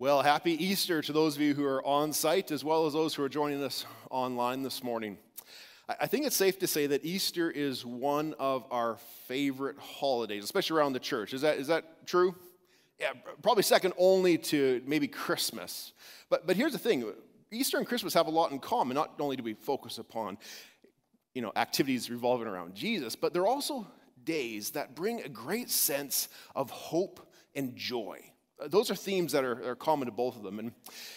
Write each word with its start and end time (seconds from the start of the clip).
Well, 0.00 0.22
happy 0.22 0.52
Easter 0.64 1.02
to 1.02 1.12
those 1.12 1.34
of 1.34 1.42
you 1.42 1.54
who 1.54 1.64
are 1.64 1.84
on 1.84 2.12
site 2.12 2.52
as 2.52 2.62
well 2.62 2.86
as 2.86 2.92
those 2.92 3.16
who 3.16 3.24
are 3.24 3.28
joining 3.28 3.60
us 3.64 3.84
online 4.10 4.62
this 4.62 4.84
morning. 4.84 5.18
I 5.88 6.06
think 6.06 6.24
it's 6.24 6.36
safe 6.36 6.56
to 6.60 6.68
say 6.68 6.86
that 6.86 7.04
Easter 7.04 7.50
is 7.50 7.84
one 7.84 8.36
of 8.38 8.64
our 8.70 8.98
favorite 9.26 9.76
holidays, 9.76 10.44
especially 10.44 10.78
around 10.78 10.92
the 10.92 11.00
church. 11.00 11.34
Is 11.34 11.40
that, 11.40 11.58
is 11.58 11.66
that 11.66 12.06
true? 12.06 12.36
Yeah, 13.00 13.10
probably 13.42 13.64
second 13.64 13.92
only 13.98 14.38
to 14.38 14.80
maybe 14.86 15.08
Christmas. 15.08 15.92
But, 16.30 16.46
but 16.46 16.54
here's 16.54 16.70
the 16.70 16.78
thing 16.78 17.12
Easter 17.50 17.76
and 17.76 17.84
Christmas 17.84 18.14
have 18.14 18.28
a 18.28 18.30
lot 18.30 18.52
in 18.52 18.60
common. 18.60 18.94
Not 18.94 19.14
only 19.18 19.34
do 19.34 19.42
we 19.42 19.54
focus 19.54 19.98
upon 19.98 20.38
you 21.34 21.42
know, 21.42 21.50
activities 21.56 22.08
revolving 22.08 22.46
around 22.46 22.76
Jesus, 22.76 23.16
but 23.16 23.32
they're 23.32 23.48
also 23.48 23.84
days 24.22 24.70
that 24.70 24.94
bring 24.94 25.22
a 25.22 25.28
great 25.28 25.70
sense 25.70 26.28
of 26.54 26.70
hope 26.70 27.32
and 27.56 27.74
joy. 27.74 28.20
Those 28.66 28.90
are 28.90 28.96
themes 28.96 29.32
that 29.32 29.44
are, 29.44 29.70
are, 29.70 29.76
common 29.76 30.06
to 30.06 30.12
both 30.12 30.36
of 30.36 30.42
them. 30.42 30.58
And 30.58 30.72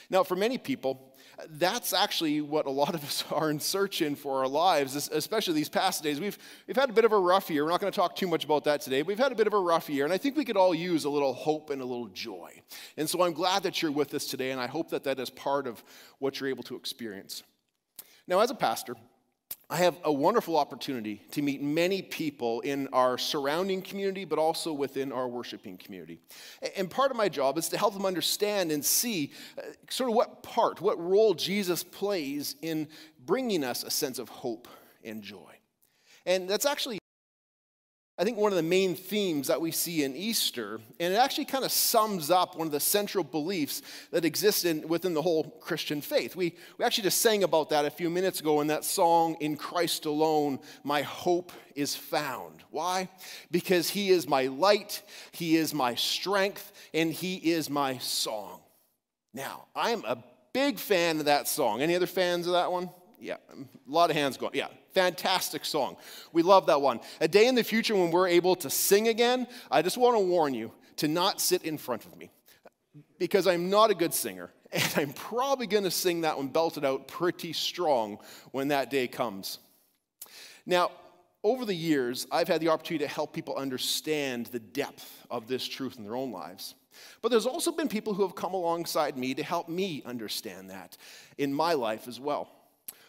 now, 0.09 0.23
for 0.23 0.35
many 0.35 0.57
people, 0.59 1.15
that's 1.49 1.91
actually 1.91 2.39
what 2.41 2.67
a 2.67 2.69
lot 2.69 2.93
of 2.93 3.03
us 3.03 3.23
are 3.31 3.49
in 3.49 3.59
search 3.59 4.01
in 4.01 4.15
for 4.15 4.39
our 4.39 4.47
lives, 4.47 5.09
especially 5.09 5.55
these 5.55 5.69
past 5.69 6.03
days. 6.03 6.19
We've, 6.19 6.37
we've 6.67 6.75
had 6.75 6.89
a 6.89 6.93
bit 6.93 7.05
of 7.05 7.11
a 7.11 7.19
rough 7.19 7.49
year. 7.49 7.63
We're 7.63 7.71
not 7.71 7.81
going 7.81 7.91
to 7.91 7.95
talk 7.95 8.15
too 8.15 8.27
much 8.27 8.43
about 8.45 8.65
that 8.65 8.81
today. 8.81 9.01
but 9.01 9.07
We've 9.07 9.17
had 9.17 9.31
a 9.31 9.35
bit 9.35 9.47
of 9.47 9.53
a 9.53 9.59
rough 9.59 9.89
year, 9.89 10.05
and 10.05 10.13
I 10.13 10.17
think 10.17 10.37
we 10.37 10.45
could 10.45 10.57
all 10.57 10.75
use 10.75 11.05
a 11.05 11.09
little 11.09 11.33
hope 11.33 11.69
and 11.71 11.81
a 11.81 11.85
little 11.85 12.07
joy. 12.07 12.61
And 12.97 13.09
so 13.09 13.23
I'm 13.23 13.33
glad 13.33 13.63
that 13.63 13.81
you're 13.81 13.91
with 13.91 14.13
us 14.13 14.25
today, 14.25 14.51
and 14.51 14.61
I 14.61 14.67
hope 14.67 14.89
that 14.91 15.03
that 15.05 15.19
is 15.19 15.29
part 15.29 15.65
of 15.65 15.83
what 16.19 16.39
you're 16.39 16.49
able 16.49 16.63
to 16.63 16.75
experience. 16.75 17.43
Now, 18.27 18.39
as 18.39 18.51
a 18.51 18.55
pastor, 18.55 18.95
I 19.69 19.77
have 19.77 19.97
a 20.03 20.11
wonderful 20.11 20.57
opportunity 20.57 21.21
to 21.31 21.41
meet 21.41 21.61
many 21.61 22.01
people 22.01 22.59
in 22.61 22.87
our 22.91 23.17
surrounding 23.17 23.81
community, 23.81 24.25
but 24.25 24.37
also 24.37 24.73
within 24.73 25.11
our 25.11 25.27
worshiping 25.27 25.77
community. 25.77 26.19
And 26.75 26.89
part 26.89 27.09
of 27.11 27.17
my 27.17 27.29
job 27.29 27.57
is 27.57 27.69
to 27.69 27.77
help 27.77 27.93
them 27.93 28.05
understand 28.05 28.71
and 28.71 28.83
see 28.83 29.31
uh, 29.57 29.61
sort 29.89 30.09
of 30.09 30.15
what 30.15 30.43
part, 30.43 30.81
what 30.81 30.99
role 30.99 31.33
Jesus 31.33 31.83
plays 31.83 32.55
in 32.61 32.87
bringing 33.25 33.63
us 33.63 33.83
a 33.83 33.89
sense 33.89 34.19
of 34.19 34.27
hope 34.29 34.67
and 35.03 35.21
joy. 35.21 35.53
And 36.25 36.49
that's 36.49 36.65
actually 36.65 37.00
I 38.21 38.23
think, 38.23 38.37
one 38.37 38.51
of 38.51 38.55
the 38.55 38.61
main 38.61 38.93
themes 38.93 39.47
that 39.47 39.59
we 39.59 39.71
see 39.71 40.03
in 40.03 40.15
Easter, 40.15 40.79
and 40.99 41.11
it 41.11 41.17
actually 41.17 41.45
kind 41.45 41.65
of 41.65 41.71
sums 41.71 42.29
up 42.29 42.55
one 42.55 42.67
of 42.67 42.71
the 42.71 42.79
central 42.79 43.23
beliefs 43.23 43.81
that 44.11 44.25
exist 44.25 44.63
in, 44.63 44.87
within 44.87 45.15
the 45.15 45.23
whole 45.23 45.49
Christian 45.59 46.01
faith. 46.01 46.35
We, 46.35 46.55
we 46.77 46.85
actually 46.85 47.05
just 47.05 47.19
sang 47.19 47.41
about 47.41 47.71
that 47.71 47.83
a 47.83 47.89
few 47.89 48.11
minutes 48.11 48.39
ago 48.39 48.61
in 48.61 48.67
that 48.67 48.85
song, 48.85 49.37
In 49.39 49.57
Christ 49.57 50.05
Alone, 50.05 50.59
My 50.83 51.01
Hope 51.01 51.51
is 51.73 51.95
Found. 51.95 52.63
Why? 52.69 53.09
Because 53.49 53.89
He 53.89 54.11
is 54.11 54.27
my 54.27 54.45
light, 54.45 55.01
He 55.31 55.55
is 55.55 55.73
my 55.73 55.95
strength, 55.95 56.71
and 56.93 57.11
He 57.11 57.37
is 57.37 57.71
my 57.71 57.97
song. 57.97 58.59
Now, 59.33 59.65
I'm 59.75 60.05
a 60.05 60.23
big 60.53 60.77
fan 60.77 61.17
of 61.17 61.25
that 61.25 61.47
song. 61.47 61.81
Any 61.81 61.95
other 61.95 62.05
fans 62.05 62.45
of 62.45 62.53
that 62.53 62.71
one? 62.71 62.91
Yeah, 63.21 63.37
a 63.53 63.91
lot 63.91 64.09
of 64.09 64.15
hands 64.15 64.35
going. 64.35 64.53
Yeah, 64.55 64.67
fantastic 64.95 65.63
song. 65.63 65.95
We 66.33 66.41
love 66.41 66.65
that 66.65 66.81
one. 66.81 66.99
A 67.21 67.27
day 67.27 67.45
in 67.45 67.53
the 67.53 67.63
future 67.63 67.95
when 67.95 68.09
we're 68.09 68.27
able 68.27 68.55
to 68.57 68.69
sing 68.69 69.09
again, 69.09 69.47
I 69.69 69.83
just 69.83 69.95
want 69.95 70.15
to 70.15 70.19
warn 70.19 70.55
you 70.55 70.71
to 70.97 71.07
not 71.07 71.39
sit 71.39 71.63
in 71.63 71.77
front 71.77 72.05
of 72.05 72.17
me 72.17 72.31
because 73.19 73.45
I'm 73.45 73.69
not 73.69 73.91
a 73.91 73.95
good 73.95 74.13
singer. 74.13 74.51
And 74.73 74.93
I'm 74.95 75.11
probably 75.11 75.67
going 75.67 75.83
to 75.83 75.91
sing 75.91 76.21
that 76.21 76.37
one 76.37 76.47
belted 76.47 76.85
out 76.85 77.09
pretty 77.09 77.51
strong 77.51 78.19
when 78.51 78.69
that 78.69 78.89
day 78.89 79.05
comes. 79.05 79.59
Now, 80.65 80.91
over 81.43 81.65
the 81.65 81.75
years, 81.75 82.25
I've 82.31 82.47
had 82.47 82.61
the 82.61 82.69
opportunity 82.69 83.03
to 83.03 83.13
help 83.13 83.33
people 83.33 83.57
understand 83.57 84.45
the 84.45 84.59
depth 84.59 85.25
of 85.29 85.49
this 85.49 85.67
truth 85.67 85.97
in 85.97 86.05
their 86.05 86.15
own 86.15 86.31
lives. 86.31 86.75
But 87.21 87.31
there's 87.31 87.45
also 87.45 87.73
been 87.73 87.89
people 87.89 88.13
who 88.13 88.21
have 88.21 88.33
come 88.33 88.53
alongside 88.53 89.17
me 89.17 89.33
to 89.33 89.43
help 89.43 89.67
me 89.67 90.03
understand 90.05 90.69
that 90.69 90.95
in 91.37 91.53
my 91.53 91.73
life 91.73 92.07
as 92.07 92.17
well. 92.17 92.49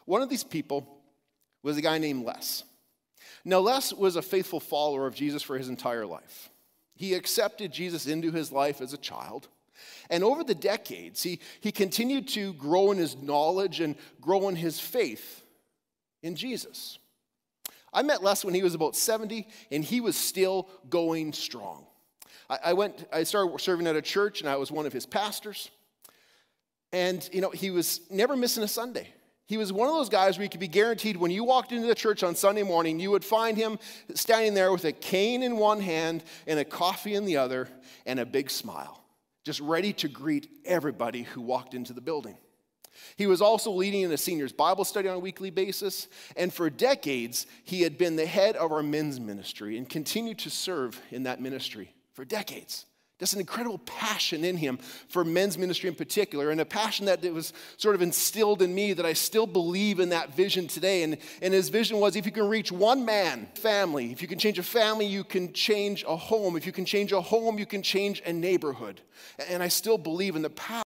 One 0.04 0.22
of 0.22 0.28
these 0.28 0.44
people 0.44 0.86
was 1.62 1.76
a 1.76 1.82
guy 1.82 1.98
named 1.98 2.24
Les. 2.24 2.64
Now, 3.44 3.58
Les 3.60 3.92
was 3.92 4.16
a 4.16 4.22
faithful 4.22 4.60
follower 4.60 5.06
of 5.06 5.14
Jesus 5.14 5.42
for 5.42 5.58
his 5.58 5.68
entire 5.68 6.06
life. 6.06 6.50
He 6.94 7.14
accepted 7.14 7.72
Jesus 7.72 8.06
into 8.06 8.30
his 8.30 8.52
life 8.52 8.80
as 8.80 8.92
a 8.92 8.98
child. 8.98 9.48
And 10.10 10.22
over 10.22 10.44
the 10.44 10.54
decades, 10.54 11.22
he, 11.22 11.40
he 11.60 11.72
continued 11.72 12.28
to 12.28 12.52
grow 12.54 12.92
in 12.92 12.98
his 12.98 13.16
knowledge 13.16 13.80
and 13.80 13.96
grow 14.20 14.48
in 14.48 14.56
his 14.56 14.78
faith 14.78 15.42
in 16.22 16.36
Jesus. 16.36 16.98
I 17.92 18.02
met 18.02 18.22
Les 18.22 18.44
when 18.44 18.54
he 18.54 18.62
was 18.62 18.74
about 18.74 18.96
70, 18.96 19.46
and 19.70 19.84
he 19.84 20.00
was 20.00 20.16
still 20.16 20.68
going 20.88 21.32
strong. 21.32 21.86
I, 22.48 22.58
I 22.66 22.72
went, 22.72 23.06
I 23.12 23.24
started 23.24 23.58
serving 23.60 23.86
at 23.86 23.96
a 23.96 24.02
church, 24.02 24.40
and 24.40 24.48
I 24.48 24.56
was 24.56 24.70
one 24.70 24.86
of 24.86 24.92
his 24.92 25.06
pastors. 25.06 25.70
And, 26.92 27.28
you 27.32 27.40
know, 27.40 27.50
he 27.50 27.70
was 27.70 28.00
never 28.10 28.36
missing 28.36 28.62
a 28.62 28.68
Sunday. 28.68 29.08
He 29.46 29.56
was 29.56 29.72
one 29.72 29.88
of 29.88 29.94
those 29.94 30.08
guys 30.08 30.38
where 30.38 30.44
you 30.44 30.48
could 30.48 30.60
be 30.60 30.68
guaranteed 30.68 31.16
when 31.16 31.30
you 31.30 31.44
walked 31.44 31.72
into 31.72 31.86
the 31.86 31.94
church 31.94 32.22
on 32.22 32.34
Sunday 32.34 32.62
morning, 32.62 33.00
you 33.00 33.10
would 33.10 33.24
find 33.24 33.56
him 33.56 33.78
standing 34.14 34.54
there 34.54 34.72
with 34.72 34.84
a 34.84 34.92
cane 34.92 35.42
in 35.42 35.56
one 35.56 35.80
hand 35.80 36.24
and 36.46 36.58
a 36.58 36.64
coffee 36.64 37.14
in 37.14 37.24
the 37.24 37.36
other 37.36 37.68
and 38.06 38.20
a 38.20 38.26
big 38.26 38.50
smile, 38.50 39.02
just 39.44 39.60
ready 39.60 39.92
to 39.94 40.08
greet 40.08 40.48
everybody 40.64 41.22
who 41.22 41.40
walked 41.40 41.74
into 41.74 41.92
the 41.92 42.00
building. 42.00 42.36
He 43.16 43.26
was 43.26 43.42
also 43.42 43.70
leading 43.70 44.02
in 44.02 44.12
a 44.12 44.16
seniors 44.16 44.52
Bible 44.52 44.84
study 44.84 45.08
on 45.08 45.16
a 45.16 45.20
weekly 45.20 45.50
basis, 45.50 46.08
and 46.36 46.52
for 46.52 46.70
decades, 46.70 47.46
he 47.64 47.82
had 47.82 47.98
been 47.98 48.16
the 48.16 48.26
head 48.26 48.56
of 48.56 48.72
our 48.72 48.82
men's 48.82 49.18
ministry 49.18 49.76
and 49.76 49.88
continued 49.88 50.38
to 50.40 50.50
serve 50.50 51.00
in 51.10 51.24
that 51.24 51.40
ministry 51.40 51.94
for 52.12 52.24
decades. 52.24 52.86
Just 53.22 53.34
an 53.34 53.38
incredible 53.38 53.78
passion 53.78 54.44
in 54.44 54.56
him 54.56 54.78
for 55.06 55.24
men's 55.24 55.56
ministry 55.56 55.88
in 55.88 55.94
particular, 55.94 56.50
and 56.50 56.60
a 56.60 56.64
passion 56.64 57.06
that 57.06 57.22
was 57.32 57.52
sort 57.76 57.94
of 57.94 58.02
instilled 58.02 58.62
in 58.62 58.74
me 58.74 58.94
that 58.94 59.06
I 59.06 59.12
still 59.12 59.46
believe 59.46 60.00
in 60.00 60.08
that 60.08 60.34
vision 60.34 60.66
today. 60.66 61.04
And, 61.04 61.16
and 61.40 61.54
his 61.54 61.68
vision 61.68 62.00
was 62.00 62.16
if 62.16 62.26
you 62.26 62.32
can 62.32 62.48
reach 62.48 62.72
one 62.72 63.04
man, 63.04 63.46
family, 63.54 64.10
if 64.10 64.22
you 64.22 64.26
can 64.26 64.40
change 64.40 64.58
a 64.58 64.64
family, 64.64 65.06
you 65.06 65.22
can 65.22 65.52
change 65.52 66.02
a 66.02 66.16
home. 66.16 66.56
If 66.56 66.66
you 66.66 66.72
can 66.72 66.84
change 66.84 67.12
a 67.12 67.20
home, 67.20 67.60
you 67.60 67.66
can 67.66 67.80
change 67.80 68.20
a 68.26 68.32
neighborhood. 68.32 69.00
And 69.48 69.62
I 69.62 69.68
still 69.68 69.98
believe 69.98 70.34
in 70.34 70.42
the 70.42 70.50
power 70.50 70.82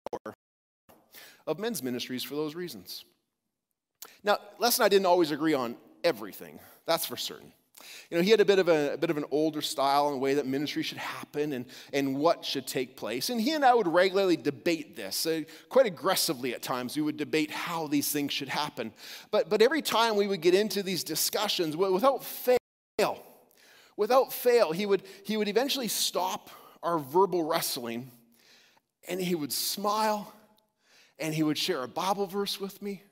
of 1.48 1.58
men's 1.58 1.82
ministries 1.82 2.22
for 2.22 2.36
those 2.36 2.54
reasons. 2.54 3.04
Now, 4.22 4.38
Les 4.60 4.78
and 4.78 4.84
I 4.84 4.88
didn't 4.88 5.06
always 5.06 5.32
agree 5.32 5.54
on 5.54 5.76
everything, 6.04 6.60
that's 6.86 7.06
for 7.06 7.16
certain. 7.16 7.52
You 8.10 8.16
know, 8.16 8.22
he 8.22 8.30
had 8.30 8.40
a 8.40 8.44
bit 8.44 8.58
of 8.58 8.68
a, 8.68 8.94
a, 8.94 8.96
bit 8.96 9.10
of 9.10 9.16
an 9.16 9.24
older 9.30 9.62
style 9.62 10.08
and 10.08 10.20
way 10.20 10.34
that 10.34 10.46
ministry 10.46 10.82
should 10.82 10.98
happen 10.98 11.52
and, 11.52 11.66
and 11.92 12.16
what 12.16 12.44
should 12.44 12.66
take 12.66 12.96
place. 12.96 13.30
And 13.30 13.40
he 13.40 13.52
and 13.52 13.64
I 13.64 13.74
would 13.74 13.88
regularly 13.88 14.36
debate 14.36 14.96
this, 14.96 15.26
uh, 15.26 15.42
quite 15.68 15.86
aggressively 15.86 16.54
at 16.54 16.62
times. 16.62 16.96
We 16.96 17.02
would 17.02 17.16
debate 17.16 17.50
how 17.50 17.86
these 17.86 18.10
things 18.10 18.32
should 18.32 18.48
happen. 18.48 18.92
But, 19.30 19.48
but 19.48 19.62
every 19.62 19.82
time 19.82 20.16
we 20.16 20.26
would 20.26 20.40
get 20.40 20.54
into 20.54 20.82
these 20.82 21.04
discussions, 21.04 21.76
without 21.76 22.24
fail, 22.24 23.22
without 23.96 24.32
fail, 24.32 24.72
he 24.72 24.86
would, 24.86 25.02
he 25.24 25.36
would 25.36 25.48
eventually 25.48 25.88
stop 25.88 26.50
our 26.82 26.98
verbal 26.98 27.42
wrestling 27.42 28.10
and 29.08 29.20
he 29.20 29.34
would 29.34 29.52
smile 29.52 30.32
and 31.18 31.34
he 31.34 31.42
would 31.42 31.58
share 31.58 31.82
a 31.82 31.88
Bible 31.88 32.26
verse 32.26 32.60
with 32.60 32.80
me 32.80 33.02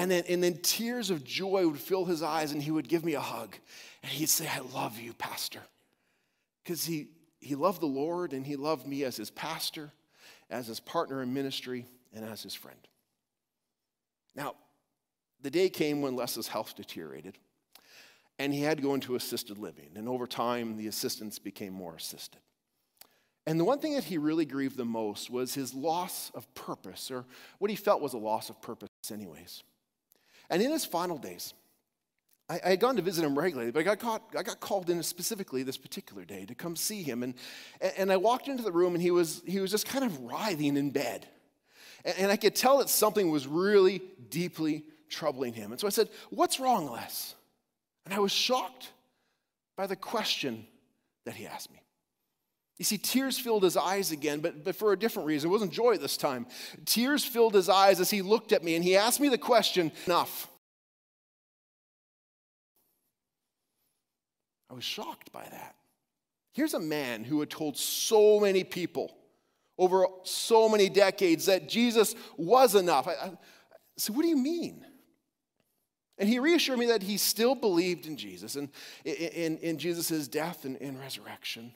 and 0.00 0.10
then, 0.10 0.24
and 0.30 0.42
then 0.42 0.56
tears 0.62 1.10
of 1.10 1.24
joy 1.24 1.68
would 1.68 1.78
fill 1.78 2.06
his 2.06 2.22
eyes, 2.22 2.52
and 2.52 2.62
he 2.62 2.70
would 2.70 2.88
give 2.88 3.04
me 3.04 3.12
a 3.12 3.20
hug. 3.20 3.54
And 4.02 4.10
he'd 4.10 4.30
say, 4.30 4.48
I 4.48 4.60
love 4.60 4.98
you, 4.98 5.12
Pastor. 5.12 5.60
Because 6.64 6.86
he, 6.86 7.08
he 7.38 7.54
loved 7.54 7.82
the 7.82 7.86
Lord, 7.86 8.32
and 8.32 8.46
he 8.46 8.56
loved 8.56 8.86
me 8.86 9.04
as 9.04 9.18
his 9.18 9.28
pastor, 9.28 9.92
as 10.48 10.66
his 10.66 10.80
partner 10.80 11.22
in 11.22 11.34
ministry, 11.34 11.84
and 12.14 12.24
as 12.24 12.42
his 12.42 12.54
friend. 12.54 12.78
Now, 14.34 14.54
the 15.42 15.50
day 15.50 15.68
came 15.68 16.00
when 16.00 16.16
Les's 16.16 16.48
health 16.48 16.74
deteriorated, 16.76 17.36
and 18.38 18.54
he 18.54 18.62
had 18.62 18.78
to 18.78 18.82
go 18.82 18.94
into 18.94 19.16
assisted 19.16 19.58
living. 19.58 19.90
And 19.96 20.08
over 20.08 20.26
time, 20.26 20.78
the 20.78 20.86
assistance 20.86 21.38
became 21.38 21.74
more 21.74 21.94
assisted. 21.94 22.40
And 23.46 23.60
the 23.60 23.64
one 23.64 23.80
thing 23.80 23.96
that 23.96 24.04
he 24.04 24.16
really 24.16 24.46
grieved 24.46 24.78
the 24.78 24.84
most 24.86 25.28
was 25.28 25.52
his 25.52 25.74
loss 25.74 26.32
of 26.34 26.54
purpose, 26.54 27.10
or 27.10 27.26
what 27.58 27.70
he 27.70 27.76
felt 27.76 28.00
was 28.00 28.14
a 28.14 28.18
loss 28.18 28.48
of 28.48 28.62
purpose, 28.62 28.88
anyways. 29.12 29.62
And 30.50 30.60
in 30.60 30.70
his 30.70 30.84
final 30.84 31.16
days, 31.16 31.54
I, 32.48 32.60
I 32.64 32.68
had 32.70 32.80
gone 32.80 32.96
to 32.96 33.02
visit 33.02 33.24
him 33.24 33.38
regularly, 33.38 33.70
but 33.70 33.80
I 33.80 33.82
got, 33.84 34.00
caught, 34.00 34.22
I 34.36 34.42
got 34.42 34.60
called 34.60 34.90
in 34.90 35.02
specifically 35.02 35.62
this 35.62 35.78
particular 35.78 36.24
day 36.24 36.44
to 36.44 36.54
come 36.54 36.76
see 36.76 37.02
him. 37.02 37.22
And, 37.22 37.34
and 37.96 38.12
I 38.12 38.16
walked 38.16 38.48
into 38.48 38.64
the 38.64 38.72
room, 38.72 38.94
and 38.94 39.02
he 39.02 39.12
was, 39.12 39.42
he 39.46 39.60
was 39.60 39.70
just 39.70 39.86
kind 39.86 40.04
of 40.04 40.18
writhing 40.20 40.76
in 40.76 40.90
bed. 40.90 41.26
And, 42.04 42.18
and 42.18 42.32
I 42.32 42.36
could 42.36 42.56
tell 42.56 42.78
that 42.78 42.88
something 42.88 43.30
was 43.30 43.46
really 43.46 44.02
deeply 44.28 44.84
troubling 45.08 45.54
him. 45.54 45.70
And 45.70 45.80
so 45.80 45.86
I 45.86 45.90
said, 45.90 46.08
What's 46.30 46.58
wrong, 46.58 46.90
Les? 46.90 47.34
And 48.04 48.14
I 48.14 48.18
was 48.18 48.32
shocked 48.32 48.90
by 49.76 49.86
the 49.86 49.96
question 49.96 50.66
that 51.24 51.34
he 51.34 51.46
asked 51.46 51.70
me. 51.70 51.80
You 52.80 52.84
see, 52.84 52.96
tears 52.96 53.38
filled 53.38 53.62
his 53.62 53.76
eyes 53.76 54.10
again, 54.10 54.40
but, 54.40 54.64
but 54.64 54.74
for 54.74 54.94
a 54.94 54.98
different 54.98 55.26
reason. 55.26 55.50
It 55.50 55.52
wasn't 55.52 55.70
joy 55.70 55.98
this 55.98 56.16
time. 56.16 56.46
Tears 56.86 57.22
filled 57.22 57.52
his 57.52 57.68
eyes 57.68 58.00
as 58.00 58.08
he 58.08 58.22
looked 58.22 58.52
at 58.52 58.64
me 58.64 58.74
and 58.74 58.82
he 58.82 58.96
asked 58.96 59.20
me 59.20 59.28
the 59.28 59.36
question 59.36 59.92
enough. 60.06 60.48
I 64.70 64.72
was 64.72 64.82
shocked 64.82 65.30
by 65.30 65.46
that. 65.50 65.74
Here's 66.54 66.72
a 66.72 66.80
man 66.80 67.22
who 67.22 67.40
had 67.40 67.50
told 67.50 67.76
so 67.76 68.40
many 68.40 68.64
people 68.64 69.14
over 69.76 70.06
so 70.22 70.66
many 70.66 70.88
decades 70.88 71.46
that 71.46 71.68
Jesus 71.68 72.14
was 72.38 72.74
enough. 72.74 73.06
I, 73.06 73.12
I, 73.12 73.32
what 74.08 74.22
do 74.22 74.28
you 74.28 74.38
mean? 74.38 74.86
And 76.16 76.26
he 76.26 76.38
reassured 76.38 76.78
me 76.78 76.86
that 76.86 77.02
he 77.02 77.18
still 77.18 77.54
believed 77.54 78.06
in 78.06 78.16
Jesus 78.16 78.56
and 78.56 78.70
in, 79.04 79.14
in, 79.14 79.58
in 79.58 79.78
Jesus' 79.78 80.28
death 80.28 80.64
and, 80.64 80.80
and 80.80 80.98
resurrection. 80.98 81.74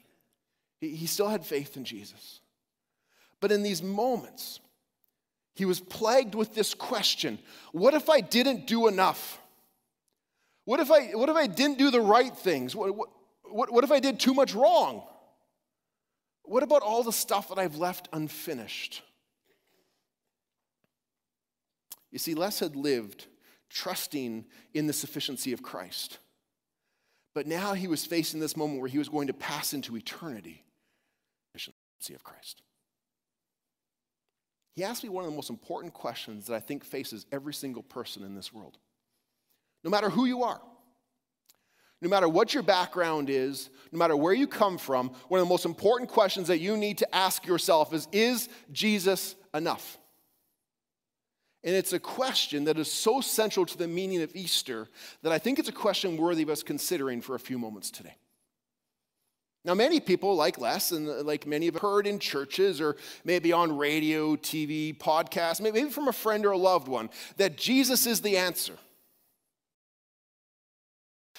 He, 0.91 1.07
still 1.07 1.29
had 1.29 1.45
faith 1.45 1.77
in 1.77 1.85
Jesus. 1.85 2.41
But 3.41 3.53
in 3.53 3.63
these 3.63 3.83
moments, 3.83 4.61
he 5.55 5.65
was 5.65 5.81
plagued 5.81 6.35
with 6.35 6.55
this 6.55 6.75
question 6.75 7.39
What 7.73 7.95
if 7.95 8.09
I 8.11 8.21
didn't 8.21 8.67
do 8.67 8.89
enough? 8.89 9.41
What 10.65 10.81
if 10.81 10.91
I, 10.91 11.09
what 11.09 11.29
if 11.29 11.37
I 11.37 11.47
didn't 11.47 11.79
do 11.79 11.91
the 11.91 12.01
right 12.01 12.35
things? 12.35 12.75
What, 12.75 12.97
what, 12.97 13.73
what 13.73 13.85
if 13.85 13.93
I 13.93 14.01
did 14.01 14.19
too 14.19 14.35
much 14.35 14.55
wrong? 14.55 15.03
What 16.43 16.63
about 16.63 16.83
all 16.83 17.03
the 17.03 17.13
stuff 17.13 17.49
that 17.49 17.59
I've 17.59 17.77
left 17.77 18.09
unfinished? 18.13 19.03
You 22.11 22.19
see, 22.19 22.35
Les 22.35 22.61
had 22.61 22.77
lived 22.77 23.27
trusting 23.69 24.45
in 24.73 24.87
the 24.87 24.93
sufficiency 24.93 25.53
of 25.53 25.63
Christ. 25.63 26.19
But 27.35 27.47
now 27.47 27.75
he 27.75 27.89
was 27.89 28.07
facing 28.07 28.41
this 28.41 28.57
moment 28.57 28.81
where 28.81 28.89
he 28.89 28.99
was 28.99 29.09
going 29.09 29.27
to 29.27 29.33
pass 29.33 29.75
into 29.75 29.97
eternity. 29.97 30.64
Of 32.13 32.23
Christ. 32.23 32.61
He 34.75 34.85
asked 34.85 35.03
me 35.03 35.09
one 35.09 35.25
of 35.25 35.31
the 35.31 35.37
most 35.37 35.51
important 35.51 35.95
questions 35.95 36.47
that 36.47 36.55
I 36.55 36.61
think 36.61 36.85
faces 36.85 37.27
every 37.33 37.55
single 37.55 37.83
person 37.83 38.25
in 38.25 38.35
this 38.35 38.53
world. 38.53 38.77
No 39.85 39.91
matter 39.91 40.11
who 40.11 40.27
you 40.27 40.43
are, 40.43 40.61
no 42.03 42.11
matter 42.11 42.29
what 42.29 42.53
your 42.53 42.63
background 42.63 43.31
is, 43.31 43.71
no 43.93 43.99
matter 43.99 44.17
where 44.17 44.35
you 44.35 44.47
come 44.47 44.77
from, 44.77 45.09
one 45.29 45.41
of 45.41 45.47
the 45.47 45.51
most 45.51 45.65
important 45.65 46.11
questions 46.11 46.49
that 46.49 46.59
you 46.59 46.77
need 46.77 46.99
to 46.99 47.15
ask 47.15 47.47
yourself 47.47 47.95
is 47.95 48.09
Is 48.13 48.49
Jesus 48.73 49.37
enough? 49.55 49.99
And 51.63 51.75
it's 51.75 51.95
a 51.95 51.99
question 51.99 52.65
that 52.65 52.79
is 52.79 52.93
so 52.93 53.23
central 53.23 53.65
to 53.65 53.79
the 53.79 53.89
meaning 53.89 54.21
of 54.21 54.37
Easter 54.37 54.89
that 55.23 55.33
I 55.33 55.39
think 55.39 55.59
it's 55.59 55.71
a 55.71 55.73
question 55.73 56.19
worthy 56.19 56.43
of 56.43 56.51
us 56.51 56.63
considering 56.63 57.23
for 57.23 57.37
a 57.37 57.41
few 57.41 57.59
moments 57.59 57.91
today. 57.91 58.17
Now, 59.65 59.75
many 59.75 59.99
people, 59.99 60.37
like 60.37 60.59
Les, 60.59 60.93
and 60.93 61.09
uh, 61.09 61.23
like 61.23 61.47
many 61.47 61.67
have 61.67 61.77
heard 61.77 62.07
in 62.07 62.19
churches 62.19 62.81
or 62.81 62.97
maybe 63.25 63.53
on 63.53 63.77
radio, 63.77 64.37
TV, 64.37 64.97
podcasts, 64.97 65.61
maybe 65.61 65.85
from 65.89 66.09
a 66.09 66.13
friend 66.13 66.45
or 66.45 66.51
a 66.51 66.59
loved 66.59 66.87
one, 66.87 67.09
that 67.39 67.57
Jesus 67.57 68.07
is 68.07 68.21
the 68.21 68.37
answer 68.37 68.75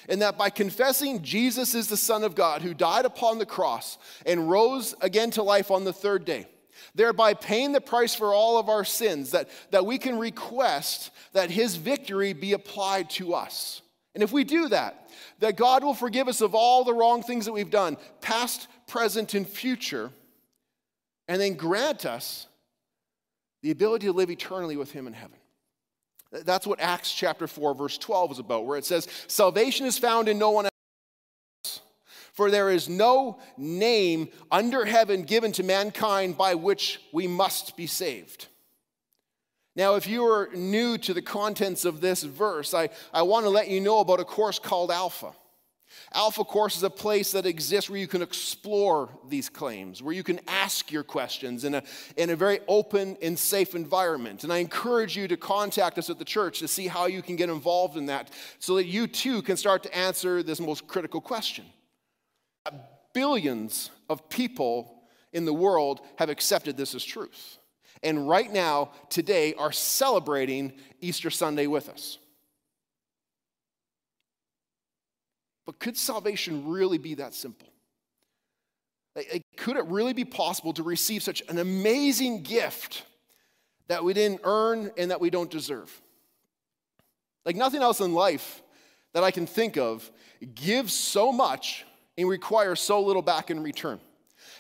and 0.08 0.22
that 0.22 0.38
by 0.38 0.50
confessing 0.50 1.22
Jesus 1.22 1.74
is 1.74 1.88
the 1.88 1.98
Son 1.98 2.24
of 2.24 2.36
God 2.36 2.62
who 2.62 2.74
died 2.74 3.06
upon 3.06 3.40
the 3.40 3.46
cross 3.46 3.98
and 4.26 4.50
rose 4.50 4.96
again 5.02 5.32
to 5.32 5.44
life 5.44 5.72
on 5.72 5.84
the 5.84 5.94
third 5.94 6.26
day, 6.26 6.48
thereby 6.94 7.34
paying 7.34 7.72
the 7.72 7.82
price 7.82 8.14
for 8.14 8.34
all 8.34 8.58
of 8.58 8.70
our 8.70 8.86
sins, 8.86 9.32
that, 9.32 9.50
that 9.72 9.86
we 9.86 9.98
can 9.98 10.20
request 10.20 11.12
that 11.34 11.50
his 11.50 11.76
victory 11.76 12.34
be 12.34 12.54
applied 12.54 13.10
to 13.12 13.34
us. 13.34 13.82
And 14.16 14.24
if 14.24 14.32
we 14.32 14.46
do 14.46 14.70
that, 14.70 15.10
that 15.40 15.58
God 15.58 15.84
will 15.84 15.94
forgive 15.94 16.28
us 16.28 16.42
of 16.42 16.56
all 16.56 16.84
the 16.86 16.94
wrong 16.94 17.22
things 17.22 17.46
that 17.46 17.52
we've 17.52 17.70
done, 17.70 17.98
past, 18.22 18.68
present, 18.88 19.34
and 19.34 19.48
future, 19.48 20.10
and 21.28 21.40
then 21.40 21.56
grant 21.56 22.06
us 22.06 22.48
the 23.62 23.72
ability 23.72 24.08
to 24.08 24.14
live 24.14 24.32
eternally 24.32 24.78
with 24.78 24.92
him 24.92 25.06
in 25.06 25.14
heaven. 25.14 25.38
That's 26.32 26.66
what 26.66 26.80
Acts 26.80 27.14
chapter 27.14 27.46
4, 27.46 27.76
verse 27.76 27.98
12 27.98 28.32
is 28.32 28.40
about, 28.40 28.66
where 28.66 28.78
it 28.78 28.86
says, 28.86 29.08
Salvation 29.28 29.86
is 29.86 29.98
found 29.98 30.30
in 30.30 30.40
no 30.40 30.52
one 30.52 30.66
else, 30.66 31.82
for 32.34 32.50
there 32.50 32.70
is 32.70 32.88
no 32.88 33.40
name 33.58 34.30
under 34.50 34.86
heaven 34.86 35.24
given 35.24 35.52
to 35.54 35.64
mankind 35.64 36.38
by 36.38 36.56
which 36.56 37.02
we 37.12 37.28
must 37.28 37.76
be 37.76 37.88
saved. 37.88 38.48
Now, 39.76 39.96
if 39.96 40.08
you 40.08 40.26
are 40.26 40.50
new 40.54 40.98
to 41.00 41.14
the 41.14 41.22
contents 41.22 41.84
of 41.84 42.00
this 42.00 42.24
verse, 42.24 42.74
I, 42.74 42.90
I 43.14 43.24
want 43.24 43.46
to 43.46 43.50
let 43.50 43.68
you 43.68 43.82
know 43.82 44.00
about 44.00 44.22
a 44.22 44.26
course 44.26 44.58
called 44.58 44.90
Alpha. 44.90 45.34
Alpha 46.14 46.44
Course 46.44 46.78
is 46.78 46.84
a 46.84 46.90
place 46.90 47.32
that 47.32 47.46
exists 47.46 47.90
where 47.90 48.00
you 48.00 48.08
can 48.08 48.22
explore 48.22 49.10
these 49.28 49.50
claims, 49.50 50.02
where 50.02 50.14
you 50.14 50.24
can 50.24 50.40
ask 50.48 50.92
your 50.92 51.04
questions 51.04 51.64
in 51.64 51.76
a, 51.76 51.84
in 52.16 52.30
a 52.30 52.36
very 52.36 52.60
open 52.68 53.18
and 53.22 53.38
safe 53.38 53.76
environment. 53.76 54.44
And 54.44 54.52
I 54.52 54.58
encourage 54.58 55.18
you 55.18 55.28
to 55.28 55.38
contact 55.38 55.98
us 55.98 56.10
at 56.10 56.20
the 56.20 56.26
church 56.26 56.60
to 56.60 56.68
see 56.68 56.88
how 56.88 57.06
you 57.06 57.22
can 57.22 57.36
get 57.36 57.50
involved 57.50 57.98
in 57.98 58.06
that 58.08 58.30
so 58.60 58.76
that 58.76 58.86
you 58.86 59.08
too 59.08 59.42
can 59.42 59.58
start 59.58 59.84
to 59.84 59.98
answer 59.98 60.42
this 60.42 60.60
most 60.60 60.88
critical 60.88 61.22
question. 61.22 61.66
Billions 63.14 63.92
of 64.10 64.30
people 64.30 65.04
in 65.34 65.46
the 65.46 65.54
world 65.54 66.02
have 66.18 66.30
accepted 66.30 66.78
this 66.78 66.96
as 66.96 67.04
truth. 67.04 67.58
And 68.04 68.28
right 68.28 68.52
now, 68.52 68.92
today, 69.10 69.54
are 69.56 69.72
celebrating 69.72 70.74
Easter 71.02 71.30
Sunday 71.30 71.68
with 71.68 71.90
us. 71.90 72.18
But 75.66 75.80
could 75.80 75.98
salvation 75.98 76.68
really 76.70 76.98
be 76.98 77.16
that 77.16 77.34
simple? 77.34 77.68
Could 79.58 79.78
it 79.78 79.86
really 79.86 80.14
be 80.14 80.26
possible 80.26 80.74
to 80.74 80.84
receive 80.84 81.24
such 81.24 81.42
an 81.48 81.58
amazing 81.58 82.44
gift 82.44 83.04
that 83.88 84.04
we 84.04 84.14
didn't 84.14 84.42
earn 84.44 84.92
and 84.98 85.12
that 85.12 85.22
we 85.22 85.30
don't 85.30 85.50
deserve? 85.50 86.02
Like 87.46 87.56
nothing 87.56 87.82
else 87.82 88.02
in 88.02 88.14
life 88.14 88.62
that 89.14 89.24
I 89.24 89.32
can 89.32 89.48
think 89.48 89.78
of 89.78 90.12
gives 90.54 90.94
so 90.94 91.32
much 91.32 91.86
and 92.18 92.28
requires 92.28 92.80
so 92.80 93.02
little 93.02 93.22
back 93.22 93.50
in 93.50 93.64
return. 93.64 94.00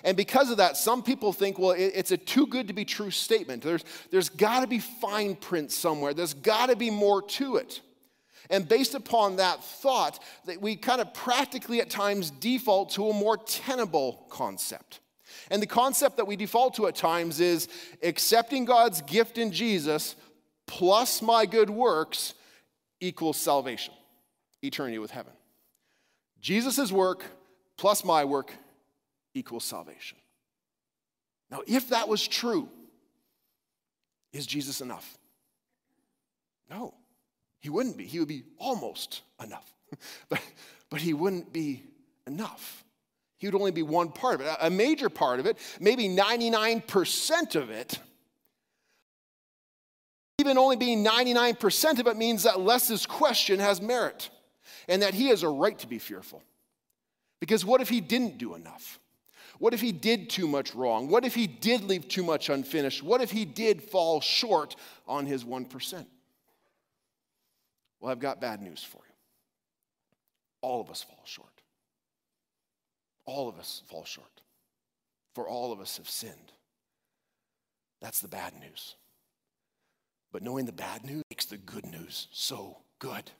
And 0.06 0.16
because 0.16 0.52
of 0.52 0.58
that, 0.58 0.78
some 0.78 1.02
people 1.02 1.34
think, 1.34 1.58
well, 1.58 1.72
it's 1.72 2.12
a 2.12 2.18
too 2.18 2.46
good 2.46 2.68
to 2.68 2.74
be 2.74 2.86
true 2.86 3.10
statement. 3.10 3.64
There's, 3.64 3.84
there's 4.12 4.30
got 4.30 4.60
to 4.60 4.68
be 4.68 4.78
fine 4.78 5.36
print 5.36 5.72
somewhere, 5.72 6.14
there's 6.14 6.36
got 6.36 6.70
to 6.70 6.76
be 6.76 6.92
more 6.92 7.24
to 7.24 7.58
it. 7.58 7.82
And 8.52 8.70
based 8.70 8.94
upon 8.94 9.38
that 9.38 9.64
thought, 9.64 10.22
that 10.46 10.62
we 10.62 10.76
kind 10.76 11.02
of 11.02 11.12
practically 11.16 11.82
at 11.82 11.90
times 11.90 12.30
default 12.30 12.92
to 12.92 13.10
a 13.10 13.14
more 13.14 13.38
tenable 13.38 14.28
concept. 14.30 15.00
And 15.50 15.60
the 15.60 15.68
concept 15.68 16.18
that 16.18 16.28
we 16.28 16.36
default 16.36 16.76
to 16.76 16.86
at 16.86 16.96
times 16.96 17.40
is 17.40 17.68
accepting 18.04 18.66
God's 18.66 19.02
gift 19.02 19.40
in 19.40 19.52
Jesus 19.52 20.16
plus 20.68 21.24
my 21.24 21.48
good 21.48 21.72
works 21.72 22.36
equals 23.00 23.38
salvation, 23.38 23.96
eternity 24.62 25.00
with 25.00 25.10
heaven. 25.10 25.34
Jesus' 26.40 26.92
work 26.92 27.26
plus 27.78 28.06
my 28.06 28.24
work 28.24 28.54
equals 29.36 29.64
salvation. 29.64 30.18
Now, 31.52 31.62
if 31.68 31.90
that 31.90 32.08
was 32.08 32.28
true, 32.28 32.68
is 34.34 34.48
Jesus 34.48 34.82
enough? 34.82 35.18
No. 36.70 36.96
He 37.60 37.70
wouldn't 37.70 37.98
be. 37.98 38.06
He 38.06 38.20
would 38.20 38.28
be 38.28 38.44
almost 38.58 39.22
enough. 39.44 39.72
but, 40.30 40.42
but 40.90 41.02
he 41.02 41.14
wouldn't 41.14 41.54
be 41.54 41.84
enough. 42.26 42.84
He 43.38 43.48
would 43.48 43.56
only 43.56 43.72
be 43.72 43.84
one 43.84 44.12
part 44.12 44.36
of 44.36 44.42
it, 44.42 44.56
a 44.60 44.70
major 44.70 45.10
part 45.10 45.40
of 45.40 45.46
it, 45.46 45.58
maybe 45.80 46.08
99% 46.08 47.56
of 47.56 47.70
it. 47.70 48.00
Even 50.40 50.58
only 50.58 50.76
being 50.76 51.06
99% 51.06 52.00
of 52.00 52.08
it 52.08 52.18
means 52.18 52.44
that 52.44 52.60
Les's 52.60 53.06
question 53.06 53.60
has 53.60 53.82
merit 53.82 54.30
and 54.88 55.02
that 55.02 55.14
he 55.14 55.28
has 55.28 55.44
a 55.44 55.50
right 55.50 55.78
to 55.80 55.88
be 55.88 56.00
fearful. 56.00 56.42
Because 57.40 57.66
what 57.66 57.82
if 57.82 57.90
he 57.90 58.02
didn't 58.02 58.38
do 58.38 58.56
enough? 58.56 59.00
What 59.60 59.74
if 59.74 59.82
he 59.82 59.92
did 59.92 60.30
too 60.30 60.48
much 60.48 60.76
wrong? 60.76 61.08
What 61.08 61.26
if 61.26 61.36
he 61.36 61.48
did 61.48 61.84
leave 61.84 62.08
too 62.08 62.24
much 62.24 62.50
unfinished? 62.50 63.02
What 63.04 63.22
if 63.22 63.32
he 63.32 63.46
did 63.46 63.82
fall 63.82 64.22
short 64.22 64.76
on 65.08 65.26
his 65.26 65.44
1%? 65.44 66.06
Well, 68.00 68.12
I've 68.12 68.20
got 68.20 68.42
bad 68.42 68.62
news 68.62 68.84
for 68.84 68.98
you. 68.98 69.14
All 70.62 70.82
of 70.82 70.90
us 70.90 71.04
fall 71.04 71.22
short. 71.26 71.62
All 73.26 73.48
of 73.50 73.58
us 73.58 73.82
fall 73.88 74.06
short. 74.06 74.42
For 75.34 75.48
all 75.48 75.72
of 75.72 75.80
us 75.80 75.98
have 75.98 76.10
sinned. 76.10 76.52
That's 78.02 78.20
the 78.20 78.28
bad 78.28 78.54
news. 78.60 78.96
But 80.32 80.44
knowing 80.44 80.66
the 80.66 80.72
bad 80.72 81.06
news 81.06 81.24
makes 81.30 81.46
the 81.46 81.58
good 81.58 81.86
news 81.86 82.28
so 82.32 82.78
good. 83.00 83.32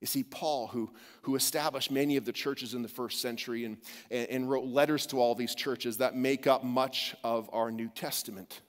You 0.00 0.06
see, 0.06 0.22
Paul, 0.22 0.68
who, 0.68 0.90
who 1.22 1.36
established 1.36 1.90
many 1.90 2.16
of 2.16 2.24
the 2.24 2.32
churches 2.32 2.72
in 2.72 2.82
the 2.82 2.88
first 2.88 3.20
century 3.20 3.64
and, 3.64 3.76
and, 4.10 4.48
wrote 4.48 4.64
letters 4.64 5.04
to 5.06 5.20
all 5.20 5.34
these 5.34 5.54
churches 5.54 5.98
that 5.98 6.16
make 6.16 6.46
up 6.46 6.64
much 6.64 7.14
of 7.22 7.50
our 7.52 7.70
New 7.70 7.88
Testament, 7.88 8.62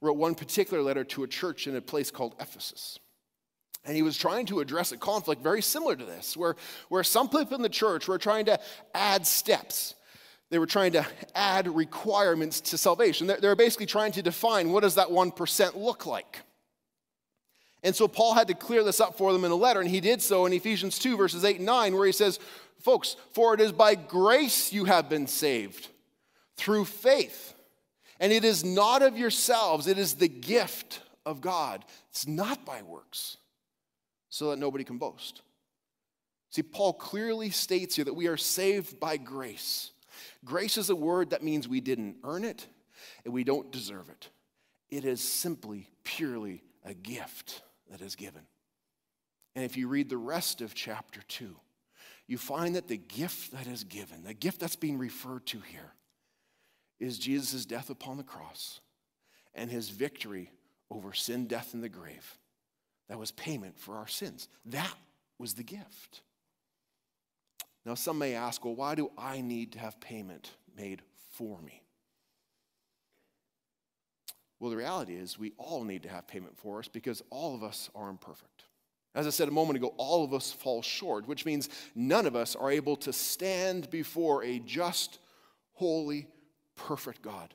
wrote 0.00 0.16
one 0.16 0.36
particular 0.36 0.80
letter 0.80 1.02
to 1.02 1.24
a 1.24 1.28
church 1.28 1.66
in 1.66 1.74
a 1.74 1.80
place 1.80 2.12
called 2.12 2.36
Ephesus. 2.38 3.00
And 3.84 3.96
he 3.96 4.02
was 4.02 4.16
trying 4.16 4.46
to 4.46 4.60
address 4.60 4.92
a 4.92 4.96
conflict 4.96 5.42
very 5.42 5.60
similar 5.60 5.96
to 5.96 6.04
this, 6.04 6.36
where, 6.36 6.54
where 6.88 7.02
some 7.02 7.28
people 7.28 7.56
in 7.56 7.62
the 7.62 7.68
church 7.68 8.06
were 8.06 8.16
trying 8.16 8.44
to 8.46 8.58
add 8.94 9.26
steps. 9.26 9.94
They 10.50 10.60
were 10.60 10.66
trying 10.66 10.92
to 10.92 11.04
add 11.34 11.66
requirements 11.66 12.60
to 12.62 12.78
salvation. 12.78 13.26
They're, 13.26 13.40
they're 13.40 13.56
basically 13.56 13.86
trying 13.86 14.12
to 14.12 14.22
define 14.22 14.70
what 14.70 14.84
does 14.84 14.94
that 14.94 15.08
1% 15.08 15.74
look 15.74 16.06
like. 16.06 16.42
And 17.84 17.94
so 17.94 18.08
Paul 18.08 18.32
had 18.32 18.48
to 18.48 18.54
clear 18.54 18.82
this 18.82 18.98
up 18.98 19.18
for 19.18 19.32
them 19.34 19.44
in 19.44 19.50
a 19.50 19.56
letter, 19.56 19.80
and 19.80 19.90
he 19.90 20.00
did 20.00 20.22
so 20.22 20.46
in 20.46 20.54
Ephesians 20.54 20.98
2, 20.98 21.18
verses 21.18 21.44
8 21.44 21.56
and 21.56 21.66
9, 21.66 21.94
where 21.94 22.06
he 22.06 22.12
says, 22.12 22.40
Folks, 22.80 23.16
for 23.32 23.52
it 23.54 23.60
is 23.60 23.72
by 23.72 23.94
grace 23.94 24.72
you 24.72 24.86
have 24.86 25.10
been 25.10 25.26
saved 25.26 25.88
through 26.56 26.86
faith. 26.86 27.54
And 28.18 28.32
it 28.32 28.44
is 28.44 28.64
not 28.64 29.02
of 29.02 29.18
yourselves, 29.18 29.86
it 29.86 29.98
is 29.98 30.14
the 30.14 30.28
gift 30.28 31.02
of 31.26 31.42
God. 31.42 31.84
It's 32.10 32.26
not 32.26 32.64
by 32.64 32.80
works, 32.82 33.36
so 34.30 34.50
that 34.50 34.58
nobody 34.58 34.84
can 34.84 34.96
boast. 34.96 35.42
See, 36.50 36.62
Paul 36.62 36.94
clearly 36.94 37.50
states 37.50 37.96
here 37.96 38.04
that 38.06 38.14
we 38.14 38.28
are 38.28 38.36
saved 38.38 38.98
by 38.98 39.18
grace. 39.18 39.90
Grace 40.42 40.78
is 40.78 40.88
a 40.88 40.96
word 40.96 41.30
that 41.30 41.42
means 41.42 41.68
we 41.68 41.80
didn't 41.80 42.16
earn 42.24 42.44
it 42.44 42.66
and 43.24 43.34
we 43.34 43.44
don't 43.44 43.72
deserve 43.72 44.08
it. 44.08 44.30
It 44.88 45.04
is 45.04 45.20
simply, 45.20 45.88
purely 46.04 46.62
a 46.84 46.94
gift 46.94 47.62
that 47.90 48.00
is 48.00 48.16
given. 48.16 48.42
And 49.54 49.64
if 49.64 49.76
you 49.76 49.88
read 49.88 50.08
the 50.08 50.16
rest 50.16 50.60
of 50.60 50.74
chapter 50.74 51.20
2, 51.28 51.54
you 52.26 52.38
find 52.38 52.74
that 52.74 52.88
the 52.88 52.96
gift 52.96 53.52
that 53.52 53.66
is 53.66 53.84
given, 53.84 54.24
the 54.24 54.34
gift 54.34 54.60
that's 54.60 54.76
being 54.76 54.98
referred 54.98 55.46
to 55.46 55.60
here, 55.60 55.92
is 56.98 57.18
Jesus' 57.18 57.66
death 57.66 57.90
upon 57.90 58.16
the 58.16 58.22
cross 58.22 58.80
and 59.54 59.70
his 59.70 59.90
victory 59.90 60.50
over 60.90 61.12
sin, 61.12 61.46
death, 61.46 61.74
and 61.74 61.82
the 61.82 61.88
grave. 61.88 62.38
That 63.08 63.18
was 63.18 63.30
payment 63.32 63.78
for 63.78 63.96
our 63.96 64.08
sins. 64.08 64.48
That 64.64 64.94
was 65.38 65.54
the 65.54 65.62
gift. 65.62 66.22
Now, 67.84 67.94
some 67.94 68.18
may 68.18 68.34
ask, 68.34 68.64
well, 68.64 68.74
why 68.74 68.94
do 68.94 69.10
I 69.18 69.40
need 69.40 69.72
to 69.72 69.78
have 69.78 70.00
payment 70.00 70.50
made 70.76 71.02
for 71.30 71.60
me? 71.60 71.83
Well, 74.60 74.70
the 74.70 74.76
reality 74.76 75.14
is 75.14 75.38
we 75.38 75.52
all 75.58 75.84
need 75.84 76.02
to 76.04 76.08
have 76.08 76.26
payment 76.26 76.56
for 76.56 76.78
us 76.78 76.88
because 76.88 77.22
all 77.30 77.54
of 77.54 77.62
us 77.62 77.90
are 77.94 78.08
imperfect. 78.08 78.64
As 79.14 79.26
I 79.26 79.30
said 79.30 79.48
a 79.48 79.52
moment 79.52 79.76
ago, 79.76 79.94
all 79.96 80.24
of 80.24 80.34
us 80.34 80.52
fall 80.52 80.82
short, 80.82 81.28
which 81.28 81.44
means 81.44 81.68
none 81.94 82.26
of 82.26 82.34
us 82.34 82.56
are 82.56 82.70
able 82.70 82.96
to 82.96 83.12
stand 83.12 83.90
before 83.90 84.42
a 84.42 84.58
just, 84.58 85.18
holy, 85.74 86.26
perfect 86.76 87.22
God. 87.22 87.54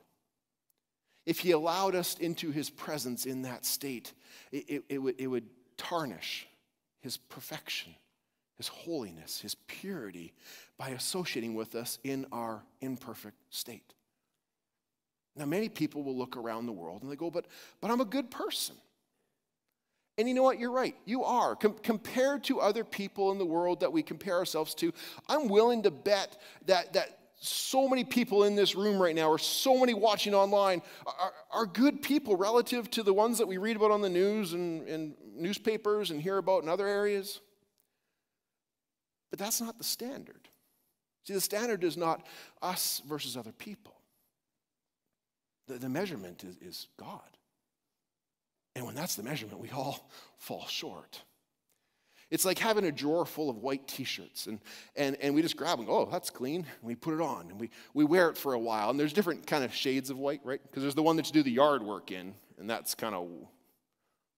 If 1.26 1.40
He 1.40 1.50
allowed 1.50 1.94
us 1.94 2.16
into 2.18 2.50
His 2.50 2.70
presence 2.70 3.26
in 3.26 3.42
that 3.42 3.66
state, 3.66 4.12
it, 4.52 4.64
it, 4.68 4.84
it 4.88 4.98
would, 4.98 5.20
it 5.20 5.26
would 5.26 5.48
tarnish 5.76 6.46
His 7.00 7.16
perfection 7.16 7.94
his 8.60 8.68
holiness, 8.68 9.40
his 9.40 9.54
purity, 9.54 10.34
by 10.76 10.90
associating 10.90 11.54
with 11.54 11.74
us 11.74 11.98
in 12.04 12.26
our 12.30 12.62
imperfect 12.82 13.38
state. 13.48 13.94
Now, 15.40 15.46
many 15.46 15.70
people 15.70 16.02
will 16.02 16.18
look 16.18 16.36
around 16.36 16.66
the 16.66 16.72
world 16.72 17.00
and 17.00 17.10
they 17.10 17.16
go, 17.16 17.30
but, 17.30 17.46
but 17.80 17.90
I'm 17.90 18.02
a 18.02 18.04
good 18.04 18.30
person. 18.30 18.76
And 20.18 20.28
you 20.28 20.34
know 20.34 20.42
what? 20.42 20.58
You're 20.58 20.70
right. 20.70 20.94
You 21.06 21.24
are. 21.24 21.56
Com- 21.56 21.78
compared 21.82 22.44
to 22.44 22.60
other 22.60 22.84
people 22.84 23.32
in 23.32 23.38
the 23.38 23.46
world 23.46 23.80
that 23.80 23.90
we 23.90 24.02
compare 24.02 24.36
ourselves 24.36 24.74
to, 24.74 24.92
I'm 25.30 25.48
willing 25.48 25.84
to 25.84 25.90
bet 25.90 26.36
that, 26.66 26.92
that 26.92 27.20
so 27.36 27.88
many 27.88 28.04
people 28.04 28.44
in 28.44 28.54
this 28.54 28.74
room 28.74 29.00
right 29.00 29.14
now, 29.14 29.30
or 29.30 29.38
so 29.38 29.78
many 29.78 29.94
watching 29.94 30.34
online, 30.34 30.82
are, 31.06 31.32
are 31.50 31.64
good 31.64 32.02
people 32.02 32.36
relative 32.36 32.90
to 32.90 33.02
the 33.02 33.14
ones 33.14 33.38
that 33.38 33.48
we 33.48 33.56
read 33.56 33.76
about 33.76 33.92
on 33.92 34.02
the 34.02 34.10
news 34.10 34.52
and, 34.52 34.86
and 34.86 35.14
newspapers 35.34 36.10
and 36.10 36.20
hear 36.20 36.36
about 36.36 36.64
in 36.64 36.68
other 36.68 36.86
areas. 36.86 37.40
But 39.30 39.38
that's 39.38 39.62
not 39.62 39.78
the 39.78 39.84
standard. 39.84 40.50
See, 41.24 41.32
the 41.32 41.40
standard 41.40 41.82
is 41.82 41.96
not 41.96 42.26
us 42.60 43.00
versus 43.08 43.38
other 43.38 43.52
people. 43.52 43.94
The, 45.70 45.78
the 45.78 45.88
measurement 45.88 46.44
is, 46.44 46.56
is 46.60 46.88
God. 46.98 47.20
And 48.74 48.86
when 48.86 48.94
that's 48.94 49.14
the 49.14 49.22
measurement, 49.22 49.60
we 49.60 49.70
all 49.70 50.10
fall 50.38 50.66
short. 50.66 51.22
It's 52.30 52.44
like 52.44 52.58
having 52.58 52.84
a 52.84 52.92
drawer 52.92 53.26
full 53.26 53.50
of 53.50 53.56
white 53.58 53.88
t 53.88 54.04
shirts, 54.04 54.46
and, 54.46 54.60
and, 54.94 55.16
and 55.16 55.34
we 55.34 55.42
just 55.42 55.56
grab 55.56 55.78
them, 55.78 55.88
oh, 55.88 56.08
that's 56.10 56.30
clean. 56.30 56.64
And 56.80 56.88
we 56.88 56.94
put 56.94 57.14
it 57.14 57.20
on, 57.20 57.50
and 57.50 57.60
we, 57.60 57.70
we 57.92 58.04
wear 58.04 58.30
it 58.30 58.38
for 58.38 58.54
a 58.54 58.58
while. 58.58 58.90
And 58.90 59.00
there's 59.00 59.12
different 59.12 59.46
kind 59.46 59.64
of 59.64 59.74
shades 59.74 60.10
of 60.10 60.18
white, 60.18 60.40
right? 60.44 60.60
Because 60.62 60.82
there's 60.82 60.94
the 60.94 61.02
one 61.02 61.16
that 61.16 61.26
you 61.26 61.32
do 61.32 61.42
the 61.42 61.50
yard 61.50 61.82
work 61.82 62.12
in, 62.12 62.34
and 62.58 62.70
that's 62.70 62.94
kind 62.94 63.14
of 63.14 63.28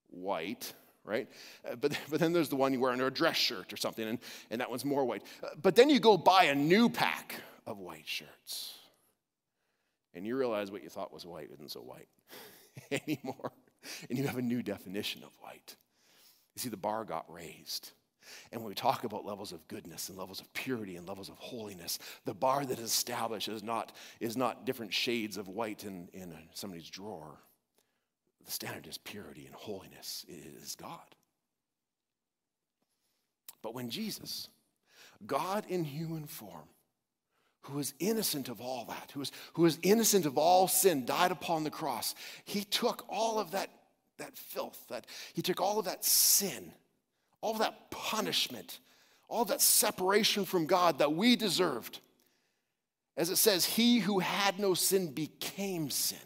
white 0.09 0.73
right? 1.05 1.27
Uh, 1.69 1.75
but, 1.75 1.97
but 2.09 2.19
then 2.19 2.31
there's 2.31 2.47
the 2.47 2.55
one 2.55 2.71
you 2.71 2.79
wear 2.79 2.91
under 2.91 3.07
a 3.07 3.11
dress 3.11 3.35
shirt 3.35 3.73
or 3.73 3.77
something, 3.77 4.07
and, 4.07 4.19
and 4.49 4.61
that 4.61 4.69
one's 4.69 4.85
more 4.85 5.03
white. 5.03 5.21
Uh, 5.43 5.47
but 5.61 5.75
then 5.75 5.89
you 5.89 5.99
go 5.99 6.17
buy 6.17 6.45
a 6.45 6.55
new 6.55 6.87
pack 6.87 7.35
of 7.67 7.79
white 7.79 8.07
shirts, 8.07 8.75
and 10.13 10.25
you 10.25 10.37
realize 10.37 10.71
what 10.71 10.83
you 10.83 10.89
thought 10.89 11.13
was 11.13 11.25
white 11.25 11.49
isn't 11.53 11.71
so 11.71 11.81
white 11.81 12.07
anymore. 13.07 13.51
And 14.09 14.17
you 14.17 14.25
have 14.27 14.37
a 14.37 14.41
new 14.41 14.63
definition 14.63 15.23
of 15.23 15.31
white. 15.41 15.75
You 16.55 16.61
see, 16.61 16.69
the 16.69 16.77
bar 16.77 17.03
got 17.03 17.31
raised. 17.31 17.91
And 18.51 18.61
when 18.61 18.69
we 18.69 18.75
talk 18.75 19.03
about 19.03 19.25
levels 19.25 19.51
of 19.51 19.67
goodness 19.67 20.09
and 20.09 20.17
levels 20.17 20.39
of 20.39 20.53
purity 20.53 20.95
and 20.95 21.07
levels 21.07 21.29
of 21.29 21.37
holiness, 21.37 21.99
the 22.25 22.33
bar 22.33 22.65
that 22.65 22.79
is 22.79 22.85
established 22.85 23.49
is 23.49 23.63
not, 23.63 23.91
is 24.19 24.37
not 24.37 24.65
different 24.65 24.93
shades 24.93 25.37
of 25.37 25.47
white 25.47 25.83
in, 25.83 26.07
in 26.13 26.33
somebody's 26.53 26.89
drawer. 26.89 27.39
The 28.45 28.51
standard 28.51 28.87
is 28.87 28.97
purity 28.97 29.45
and 29.45 29.55
holiness. 29.55 30.25
It 30.27 30.61
is 30.61 30.75
God. 30.75 30.99
But 33.61 33.73
when 33.73 33.89
Jesus, 33.89 34.49
God 35.25 35.65
in 35.67 35.83
human 35.83 36.27
form, 36.27 36.67
who 37.63 37.77
was 37.77 37.93
innocent 37.99 38.49
of 38.49 38.61
all 38.61 38.85
that, 38.85 39.11
who 39.13 39.19
was, 39.19 39.31
who 39.53 39.63
was 39.63 39.79
innocent 39.81 40.25
of 40.25 40.37
all 40.37 40.67
sin, 40.67 41.05
died 41.05 41.31
upon 41.31 41.63
the 41.63 41.69
cross, 41.69 42.15
he 42.45 42.63
took 42.63 43.05
all 43.09 43.39
of 43.39 43.51
that, 43.51 43.69
that 44.17 44.37
filth, 44.37 44.79
that 44.89 45.05
he 45.33 45.41
took 45.41 45.59
all 45.59 45.79
of 45.79 45.85
that 45.85 46.05
sin, 46.05 46.71
all 47.41 47.51
of 47.51 47.59
that 47.59 47.89
punishment, 47.91 48.79
all 49.27 49.45
that 49.45 49.61
separation 49.61 50.45
from 50.45 50.65
God 50.65 50.99
that 50.99 51.13
we 51.13 51.35
deserved. 51.35 51.99
As 53.15 53.29
it 53.29 53.37
says, 53.37 53.65
he 53.65 53.99
who 53.99 54.19
had 54.19 54.59
no 54.59 54.73
sin 54.73 55.11
became 55.11 55.89
sin 55.89 56.19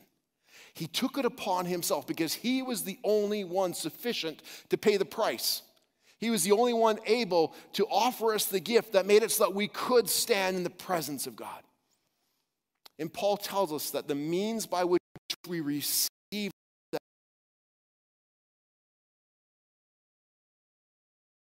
he 0.78 0.86
took 0.86 1.18
it 1.18 1.26
upon 1.26 1.66
himself 1.66 2.06
because 2.06 2.36
he 2.36 2.62
was 2.62 2.84
the 2.84 3.00
only 3.04 3.44
one 3.44 3.74
sufficient 3.74 4.44
to 4.70 4.78
pay 4.78 4.98
the 4.98 5.06
price. 5.06 5.64
He 6.20 6.30
was 6.30 6.44
the 6.44 6.52
only 6.52 6.74
one 6.74 7.00
able 7.06 7.54
to 7.74 7.86
offer 7.86 8.34
us 8.34 8.46
the 8.46 8.60
gift 8.60 8.94
that 8.94 9.06
made 9.06 9.24
it 9.24 9.32
so 9.32 9.46
that 9.46 9.54
we 9.54 9.68
could 9.68 10.10
stand 10.10 10.58
in 10.58 10.64
the 10.64 10.70
presence 10.70 11.28
of 11.28 11.36
God. 11.36 11.62
And 13.00 13.14
Paul 13.14 13.38
tells 13.38 13.72
us 13.72 13.92
that 13.92 14.08
the 14.08 14.16
means 14.16 14.66
by 14.66 14.84
which 14.84 15.02
we 15.48 15.62
receive 15.62 16.10
that 16.92 17.00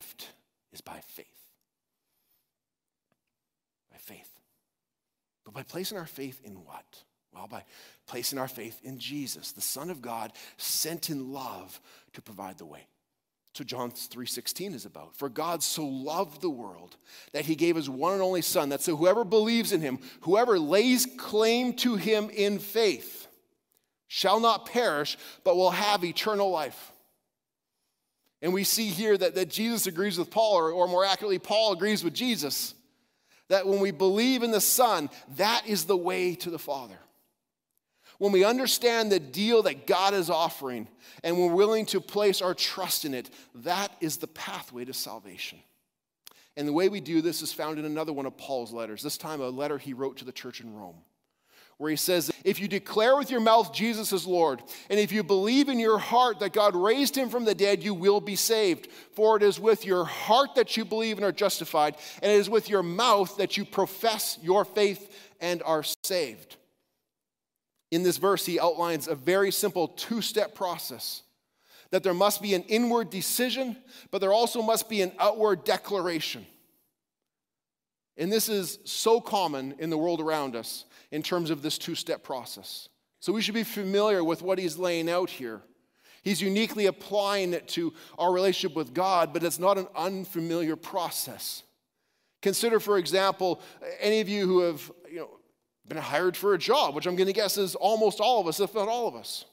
gift 0.01 0.29
is 0.73 0.81
by 0.81 1.01
faith. 1.09 1.27
By 3.91 3.99
faith. 3.99 4.31
But 5.45 5.55
by 5.55 5.65
placing 5.65 5.99
our 5.99 6.07
faith 6.07 6.41
in 6.45 6.65
what? 6.65 7.03
Well, 7.35 7.49
by 7.49 7.65
placing 8.07 8.39
our 8.39 8.49
faith 8.49 8.81
in 8.85 8.99
Jesus, 9.01 9.51
the 9.51 9.61
Son 9.61 9.91
of 9.91 10.01
God, 10.01 10.33
sent 10.57 11.11
in 11.11 11.33
love 11.33 11.81
to 12.13 12.23
provide 12.23 12.59
the 12.59 12.67
way. 12.67 12.87
So 13.55 13.65
John 13.65 13.91
3:16 13.91 14.75
is 14.75 14.85
about. 14.85 15.17
For 15.17 15.29
God 15.29 15.63
so 15.63 15.85
loved 15.85 16.41
the 16.41 16.51
world 16.51 16.97
that 17.33 17.47
he 17.47 17.57
gave 17.57 17.77
his 17.77 17.91
one 17.91 18.13
and 18.13 18.23
only 18.23 18.43
son 18.43 18.69
that 18.69 18.83
so 18.83 18.97
whoever 18.97 19.25
believes 19.25 19.73
in 19.73 19.81
him, 19.81 19.99
whoever 20.21 20.59
lays 20.59 21.07
claim 21.19 21.75
to 21.75 21.97
him 21.97 22.31
in 22.31 22.59
faith 22.59 23.27
shall 24.07 24.41
not 24.41 24.67
perish 24.67 25.19
but 25.43 25.57
will 25.57 25.73
have 25.73 26.05
eternal 26.05 26.51
life. 26.51 26.93
And 28.43 28.55
we 28.55 28.65
see 28.65 28.87
here 28.87 29.19
that, 29.19 29.35
that 29.35 29.51
Jesus 29.51 29.87
agrees 29.87 30.19
with 30.19 30.31
Paul, 30.31 30.55
or, 30.57 30.73
or 30.73 30.89
more 30.89 31.05
accurately, 31.05 31.39
Paul 31.39 31.73
agrees 31.73 32.03
with 32.03 32.15
Jesus. 32.15 32.75
That 33.49 33.67
when 33.67 33.81
we 33.81 33.91
believe 33.91 34.43
in 34.43 34.51
the 34.51 34.61
Son, 34.61 35.11
that 35.37 35.67
is 35.67 35.85
the 35.85 35.97
way 35.97 36.37
to 36.37 36.51
the 36.51 36.59
Father 36.59 36.99
when 38.21 38.33
we 38.33 38.45
understand 38.45 39.11
the 39.11 39.19
deal 39.19 39.63
that 39.63 39.87
God 39.87 40.13
is 40.13 40.29
offering 40.29 40.87
and 41.25 41.39
we're 41.39 41.55
willing 41.55 41.87
to 41.87 42.03
place 42.03 42.43
our 42.43 42.53
trust 42.53 43.07
in 43.07 43.15
it, 43.15 43.31
that 43.55 43.91
is 44.03 44.19
the 44.19 44.27
pathway 44.27 44.85
to 44.85 44.93
salvation. 44.93 45.59
And 46.55 46.69
the 46.69 46.73
way 46.75 46.91
we 46.91 47.01
do 47.01 47.23
this 47.23 47.41
is 47.41 47.55
found 47.55 47.79
in 47.79 47.87
another 47.87 48.13
one 48.13 48.27
of 48.27 48.37
Paul's 48.37 48.75
letters, 48.75 49.03
this 49.03 49.17
time 49.17 49.41
a 49.41 49.49
letter 49.49 49.79
he 49.79 49.95
wrote 49.95 50.19
to 50.19 50.27
the 50.27 50.33
church 50.33 50.61
in 50.61 50.75
Rome, 50.75 50.97
where 51.79 51.89
he 51.89 51.97
says, 51.97 52.31
If 52.45 52.61
you 52.61 52.69
declare 52.69 53.17
with 53.17 53.31
your 53.31 53.41
mouth 53.41 53.73
Jesus 53.73 54.13
is 54.13 54.27
Lord, 54.27 54.63
and 54.91 55.01
if 55.01 55.13
you 55.13 55.23
believe 55.23 55.71
in 55.71 55.79
your 55.79 55.99
heart 55.99 56.41
that 56.41 56.53
God 56.53 56.77
raised 56.77 57.17
him 57.17 57.31
from 57.31 57.47
the 57.47 57.55
dead, 57.55 57.83
you 57.83 57.95
will 57.95 58.21
be 58.21 58.37
saved. 58.37 58.89
For 59.15 59.39
it 59.39 59.43
is 59.43 59.59
with 59.59 59.87
your 59.87 60.05
heart 60.05 60.57
that 60.57 60.77
you 60.77 60.85
believe 60.85 61.17
and 61.17 61.25
are 61.25 61.33
justified, 61.33 61.97
and 62.23 62.31
it 62.31 62.37
is 62.37 62.51
with 62.51 62.69
your 62.69 62.83
mouth 62.83 63.39
that 63.39 63.57
you 63.57 63.65
profess 63.65 64.39
your 64.43 64.67
faith 64.67 65.11
and 65.41 65.63
are 65.63 65.85
saved 66.05 66.59
in 67.91 68.03
this 68.03 68.19
verse, 68.19 68.47
he 68.47 68.61
outlines 68.61 69.09
a 69.09 69.15
very 69.15 69.51
simple 69.51 69.89
two 69.89 70.23
step 70.23 70.55
process 70.55 71.23
that 71.91 72.03
there 72.05 72.15
must 72.15 72.41
be 72.41 72.55
an 72.55 72.63
inward 72.65 73.11
decision, 73.11 73.77
but 74.11 74.21
there 74.21 74.33
also 74.33 74.63
must 74.63 74.89
be 74.89 75.03
an 75.03 75.13
outward 75.19 75.65
declaration. 75.65 76.47
And 78.17 78.31
this 78.31 78.49
is 78.49 78.79
so 78.85 79.21
common 79.21 79.75
in 79.79 79.91
the 79.91 79.99
world 79.99 80.21
around 80.21 80.55
us 80.55 80.85
in 81.11 81.23
terms 81.23 81.51
of 81.51 81.63
this 81.63 81.79
two 81.79 81.95
step 81.95 82.23
process. 82.23 82.89
So 83.19 83.33
we 83.33 83.43
should 83.43 83.55
be 83.55 83.65
familiar 83.65 84.23
with 84.23 84.41
what 84.41 84.59
he's 84.59 84.79
laying 84.79 85.11
out 85.11 85.31
here. 85.31 85.63
He's 86.23 86.41
uniquely 86.41 86.87
applying 86.87 87.55
it 87.55 87.67
to 87.69 87.95
our 88.19 88.33
relationship 88.33 88.77
with 88.77 88.95
God, 88.95 89.33
but 89.33 89.43
it's 89.43 89.59
not 89.59 89.79
an 89.79 89.89
unfamiliar 89.97 90.77
process. 90.77 91.63
Consider, 92.43 92.79
for 92.79 92.99
example, 92.99 93.61
any 94.01 94.21
of 94.21 94.29
you 94.29 94.47
who 94.47 94.61
have 94.61 94.93
you 95.11 95.21
know, 95.21 95.31
been 95.89 95.99
hired 95.99 96.37
for 96.37 96.55
a 96.55 96.59
job, 96.59 96.95
which 96.95 97.07
I'm 97.07 97.17
going 97.17 97.27
to 97.27 97.33
guess 97.33 97.57
is 97.57 97.75
almost 97.75 98.21
all 98.21 98.41
of 98.41 98.47
us, 98.47 98.61
if 98.61 98.75
not 98.75 98.89
all 98.89 99.09
of 99.09 99.15
us. 99.15 99.45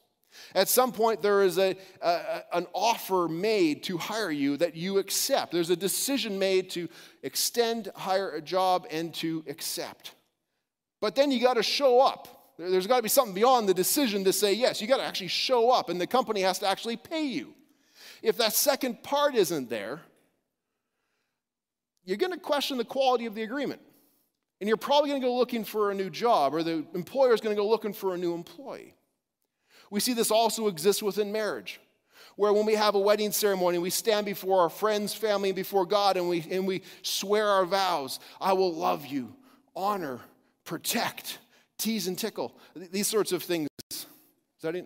At 0.54 0.70
some 0.70 0.92
point, 0.92 1.22
there 1.22 1.42
is 1.44 1.58
a, 1.58 1.76
a, 2.02 2.44
an 2.54 2.68
offer 2.74 3.28
made 3.28 3.84
to 3.84 3.98
hire 3.98 4.32
you 4.32 4.58
that 4.58 4.76
you 4.76 5.00
accept. 5.00 5.52
There's 5.52 5.70
a 5.70 5.76
decision 5.76 6.38
made 6.38 6.70
to 6.72 6.88
extend, 7.24 7.92
hire 7.96 8.32
a 8.32 8.42
job, 8.42 8.88
and 8.92 9.14
to 9.16 9.44
accept. 9.48 10.14
But 11.02 11.16
then 11.16 11.32
you 11.32 11.42
got 11.42 11.56
to 11.56 11.64
show 11.64 12.02
up. 12.02 12.54
There's 12.58 12.88
got 12.88 12.98
to 12.98 13.04
be 13.04 13.10
something 13.10 13.36
beyond 13.36 13.70
the 13.70 13.74
decision 13.74 14.24
to 14.24 14.34
say 14.34 14.54
yes. 14.54 14.82
You 14.82 14.88
got 14.88 14.98
to 14.98 15.06
actually 15.06 15.28
show 15.28 15.70
up, 15.70 15.90
and 15.90 16.02
the 16.02 16.08
company 16.08 16.42
has 16.42 16.60
to 16.60 16.68
actually 16.68 16.98
pay 16.98 17.26
you. 17.26 17.54
If 18.22 18.38
that 18.38 18.54
second 18.54 19.04
part 19.04 19.36
isn't 19.36 19.70
there, 19.70 20.02
you're 22.04 22.18
going 22.18 22.34
to 22.34 22.40
question 22.40 22.78
the 22.78 22.86
quality 22.86 23.26
of 23.26 23.36
the 23.36 23.44
agreement. 23.44 23.82
And 24.60 24.68
you're 24.68 24.78
probably 24.78 25.10
going 25.10 25.22
to 25.22 25.28
go 25.28 25.36
looking 25.36 25.64
for 25.64 25.92
a 25.92 25.96
new 25.96 26.10
job, 26.10 26.54
or 26.54 26.64
the 26.64 26.86
employer 26.94 27.34
is 27.34 27.42
going 27.42 27.56
to 27.56 27.62
go 27.62 27.68
looking 27.68 27.94
for 27.94 28.16
a 28.16 28.18
new 28.18 28.34
employee. 28.34 28.96
We 29.92 30.00
see 30.00 30.14
this 30.14 30.32
also 30.32 30.68
exists 30.68 31.04
within 31.04 31.32
marriage, 31.32 31.80
where 32.36 32.52
when 32.52 32.66
we 32.66 32.74
have 32.74 32.96
a 32.96 33.00
wedding 33.00 33.32
ceremony, 33.32 33.78
we 33.78 33.90
stand 33.90 34.26
before 34.26 34.62
our 34.62 34.70
friends, 34.70 35.14
family, 35.14 35.50
and 35.50 35.56
before 35.56 35.86
God, 35.86 36.18
and 36.18 36.28
we, 36.28 36.46
and 36.50 36.66
we 36.68 36.82
swear 37.04 37.48
our 37.48 37.66
vows 37.66 38.20
I 38.42 38.54
will 38.54 38.74
love 38.74 39.06
you, 39.06 39.34
honor, 39.76 40.20
protect, 40.64 41.38
tease, 41.78 42.08
and 42.08 42.18
tickle. 42.18 42.58
These 42.76 43.08
sorts 43.08 43.32
of 43.32 43.44
things. 43.44 43.68
That, 44.62 44.86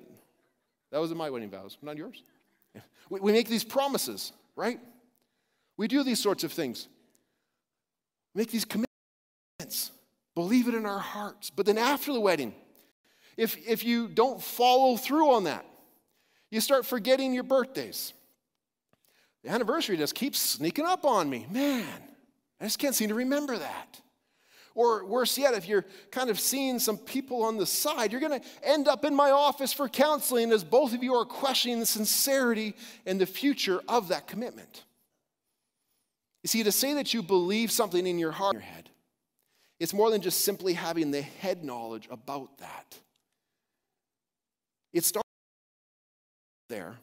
that 0.91 0.99
was 0.99 1.13
my 1.15 1.29
wedding 1.29 1.49
vows, 1.49 1.77
not 1.81 1.97
yours. 1.97 2.23
We, 3.09 3.19
we 3.19 3.31
make 3.33 3.49
these 3.49 3.65
promises, 3.65 4.31
right? 4.55 4.79
We 5.75 5.89
do 5.89 6.01
these 6.01 6.21
sorts 6.21 6.45
of 6.45 6.53
things. 6.53 6.87
Make 8.33 8.51
these 8.51 8.63
commitments 8.63 8.90
Believe 10.35 10.67
it 10.67 10.75
in 10.75 10.85
our 10.85 10.99
hearts. 10.99 11.49
But 11.49 11.65
then 11.65 11.77
after 11.77 12.13
the 12.13 12.19
wedding, 12.19 12.53
if, 13.37 13.57
if 13.67 13.83
you 13.83 14.07
don't 14.07 14.41
follow 14.41 14.95
through 14.97 15.31
on 15.31 15.45
that, 15.45 15.65
you 16.49 16.61
start 16.61 16.85
forgetting 16.85 17.33
your 17.33 17.43
birthdays. 17.43 18.13
The 19.43 19.49
anniversary 19.49 19.97
just 19.97 20.15
keeps 20.15 20.39
sneaking 20.39 20.85
up 20.85 21.05
on 21.05 21.29
me. 21.29 21.47
Man, 21.49 21.87
I 22.59 22.65
just 22.65 22.79
can't 22.79 22.95
seem 22.95 23.09
to 23.09 23.15
remember 23.15 23.57
that. 23.57 24.01
Or 24.73 25.05
worse 25.05 25.37
yet, 25.37 25.53
if 25.53 25.67
you're 25.67 25.85
kind 26.11 26.29
of 26.29 26.39
seeing 26.39 26.79
some 26.79 26.97
people 26.97 27.43
on 27.43 27.57
the 27.57 27.65
side, 27.65 28.11
you're 28.11 28.21
going 28.21 28.39
to 28.39 28.47
end 28.63 28.87
up 28.87 29.03
in 29.03 29.13
my 29.13 29.31
office 29.31 29.73
for 29.73 29.89
counseling 29.89 30.51
as 30.51 30.63
both 30.63 30.93
of 30.93 31.03
you 31.03 31.15
are 31.15 31.25
questioning 31.25 31.79
the 31.79 31.85
sincerity 31.85 32.75
and 33.05 33.19
the 33.19 33.25
future 33.25 33.81
of 33.89 34.07
that 34.09 34.27
commitment. 34.27 34.83
You 36.43 36.47
see, 36.47 36.63
to 36.63 36.71
say 36.71 36.93
that 36.93 37.13
you 37.13 37.21
believe 37.21 37.69
something 37.71 38.07
in 38.07 38.17
your 38.17 38.31
heart, 38.31 38.55
in 38.55 38.61
your 38.61 38.69
head, 38.69 38.89
it's 39.81 39.95
more 39.95 40.11
than 40.11 40.21
just 40.21 40.45
simply 40.45 40.73
having 40.73 41.09
the 41.09 41.23
head 41.23 41.63
knowledge 41.63 42.07
about 42.11 42.55
that. 42.59 42.95
It 44.93 45.03
starts 45.03 45.27
there, 46.69 46.97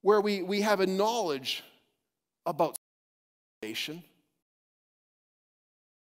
where 0.00 0.22
we, 0.22 0.42
we 0.42 0.62
have 0.62 0.80
a 0.80 0.86
knowledge 0.86 1.62
about 2.46 2.76
salvation, 3.60 4.02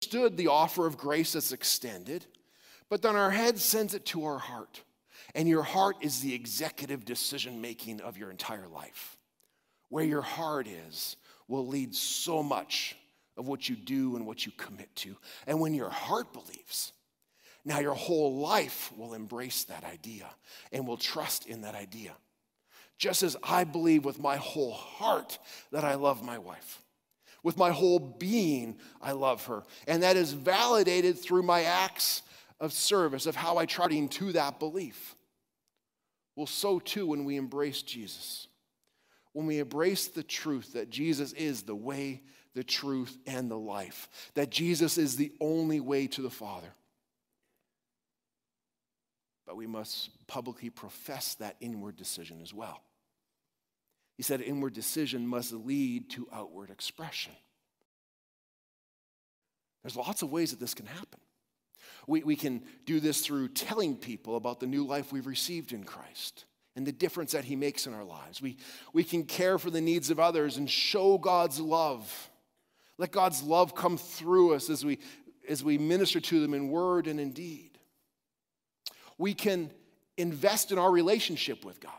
understood 0.02 0.38
the 0.38 0.48
offer 0.48 0.88
of 0.88 0.96
grace 0.96 1.34
that's 1.34 1.52
extended, 1.52 2.26
but 2.90 3.02
then 3.02 3.18
our 3.18 3.32
head 3.32 3.60
sends 3.60 3.94
it 3.94 4.06
to 4.06 4.24
our 4.24 4.40
heart. 4.40 4.82
And 5.34 5.46
your 5.46 5.64
heart 5.64 5.98
is 6.00 6.22
the 6.22 6.34
executive 6.34 7.04
decision 7.04 7.60
making 7.60 8.00
of 8.00 8.18
your 8.18 8.32
entire 8.32 8.70
life. 8.70 9.18
Where 9.90 10.06
your 10.06 10.22
heart 10.22 10.70
is 10.70 11.18
will 11.50 11.68
lead 11.68 11.94
so 11.94 12.42
much 12.42 12.96
of 13.38 13.48
what 13.48 13.68
you 13.68 13.76
do 13.76 14.16
and 14.16 14.26
what 14.26 14.46
you 14.46 14.52
commit 14.58 14.94
to. 14.98 15.16
And 15.48 15.60
when 15.60 15.74
your 15.74 15.90
heart 15.90 16.34
believes, 16.34 16.94
now 17.66 17.80
your 17.80 17.96
whole 17.96 18.38
life 18.38 18.92
will 18.96 19.14
embrace 19.14 19.64
that 19.66 19.84
idea 19.84 20.28
and 20.72 20.88
will 20.88 20.98
trust 20.98 21.48
in 21.48 21.62
that 21.62 21.76
idea. 21.76 22.14
Just 22.98 23.24
as 23.24 23.36
I 23.44 23.64
believe 23.64 24.06
with 24.06 24.20
my 24.20 24.38
whole 24.38 24.74
heart 24.74 25.38
that 25.72 25.84
I 25.84 25.96
love 25.96 26.24
my 26.24 26.38
wife. 26.38 26.82
With 27.44 27.58
my 27.58 27.72
whole 27.72 28.00
being, 28.00 28.78
I 29.02 29.12
love 29.12 29.46
her. 29.46 29.64
And 29.88 30.02
that 30.04 30.16
is 30.16 30.32
validated 30.32 31.20
through 31.20 31.44
my 31.44 31.64
acts 31.64 32.22
of 32.60 32.72
service, 32.72 33.26
of 33.26 33.36
how 33.36 33.58
I 33.58 33.66
try 33.66 33.88
to 33.88 34.32
that 34.32 34.60
belief. 34.60 35.16
Well, 36.36 36.48
so 36.48 36.80
too 36.80 37.08
when 37.08 37.26
we 37.26 37.36
embrace 37.36 37.82
Jesus. 37.82 38.48
When 39.36 39.48
we 39.48 39.60
embrace 39.60 40.08
the 40.08 40.24
truth 40.24 40.72
that 40.74 40.90
Jesus 40.90 41.34
is 41.34 41.64
the 41.64 41.76
way, 41.76 42.22
the 42.54 42.64
truth, 42.64 43.18
and 43.28 43.52
the 43.52 43.58
life. 43.58 44.08
That 44.34 44.50
Jesus 44.50 44.98
is 44.98 45.18
the 45.18 45.34
only 45.42 45.82
way 45.82 46.08
to 46.08 46.22
the 46.22 46.30
Father. 46.30 46.74
But 49.46 49.58
we 49.58 49.68
must 49.68 50.10
publicly 50.28 50.70
profess 50.70 51.36
that 51.36 51.58
inward 51.60 51.98
decision 51.98 52.40
as 52.42 52.54
well. 52.54 52.82
He 54.16 54.24
said 54.24 54.40
inward 54.40 54.74
decision 54.74 55.28
must 55.28 55.52
lead 55.52 56.10
to 56.12 56.30
outward 56.32 56.70
expression. 56.70 57.34
There's 59.84 59.98
lots 59.98 60.22
of 60.22 60.32
ways 60.32 60.52
that 60.52 60.62
this 60.62 60.74
can 60.74 60.86
happen. 60.86 61.20
We, 62.08 62.24
we 62.24 62.38
can 62.38 62.64
do 62.86 63.02
this 63.02 63.20
through 63.20 63.50
telling 63.50 63.98
people 63.98 64.38
about 64.38 64.62
the 64.62 64.66
new 64.66 64.86
life 64.86 65.12
we've 65.12 65.28
received 65.28 65.74
in 65.74 65.84
Christ 65.84 66.46
and 66.76 66.86
the 66.86 66.92
difference 66.92 67.32
that 67.32 67.46
He 67.46 67.56
makes 67.56 67.88
in 67.88 67.94
our 67.94 68.04
lives. 68.04 68.42
We, 68.42 68.58
we 68.94 69.04
can 69.04 69.24
care 69.24 69.58
for 69.58 69.70
the 69.70 69.82
needs 69.82 70.10
of 70.10 70.20
others 70.20 70.58
and 70.58 70.70
show 70.70 71.18
God's 71.18 71.60
love 71.60 72.30
let 72.98 73.12
God's 73.12 73.44
love 73.44 73.76
come 73.76 73.98
through 73.98 74.54
us 74.54 74.70
as 74.70 74.86
we, 74.86 75.00
as 75.50 75.64
we 75.64 75.78
minister 75.78 76.20
to 76.20 76.40
them 76.40 76.54
in 76.54 76.70
word 76.70 77.08
and 77.08 77.20
in 77.20 77.32
deed. 77.32 77.78
We 79.18 79.34
can 79.34 79.72
invest 80.18 80.72
in 80.72 80.78
our 80.78 80.92
relationship 80.92 81.66
with 81.66 81.80
God, 81.80 81.92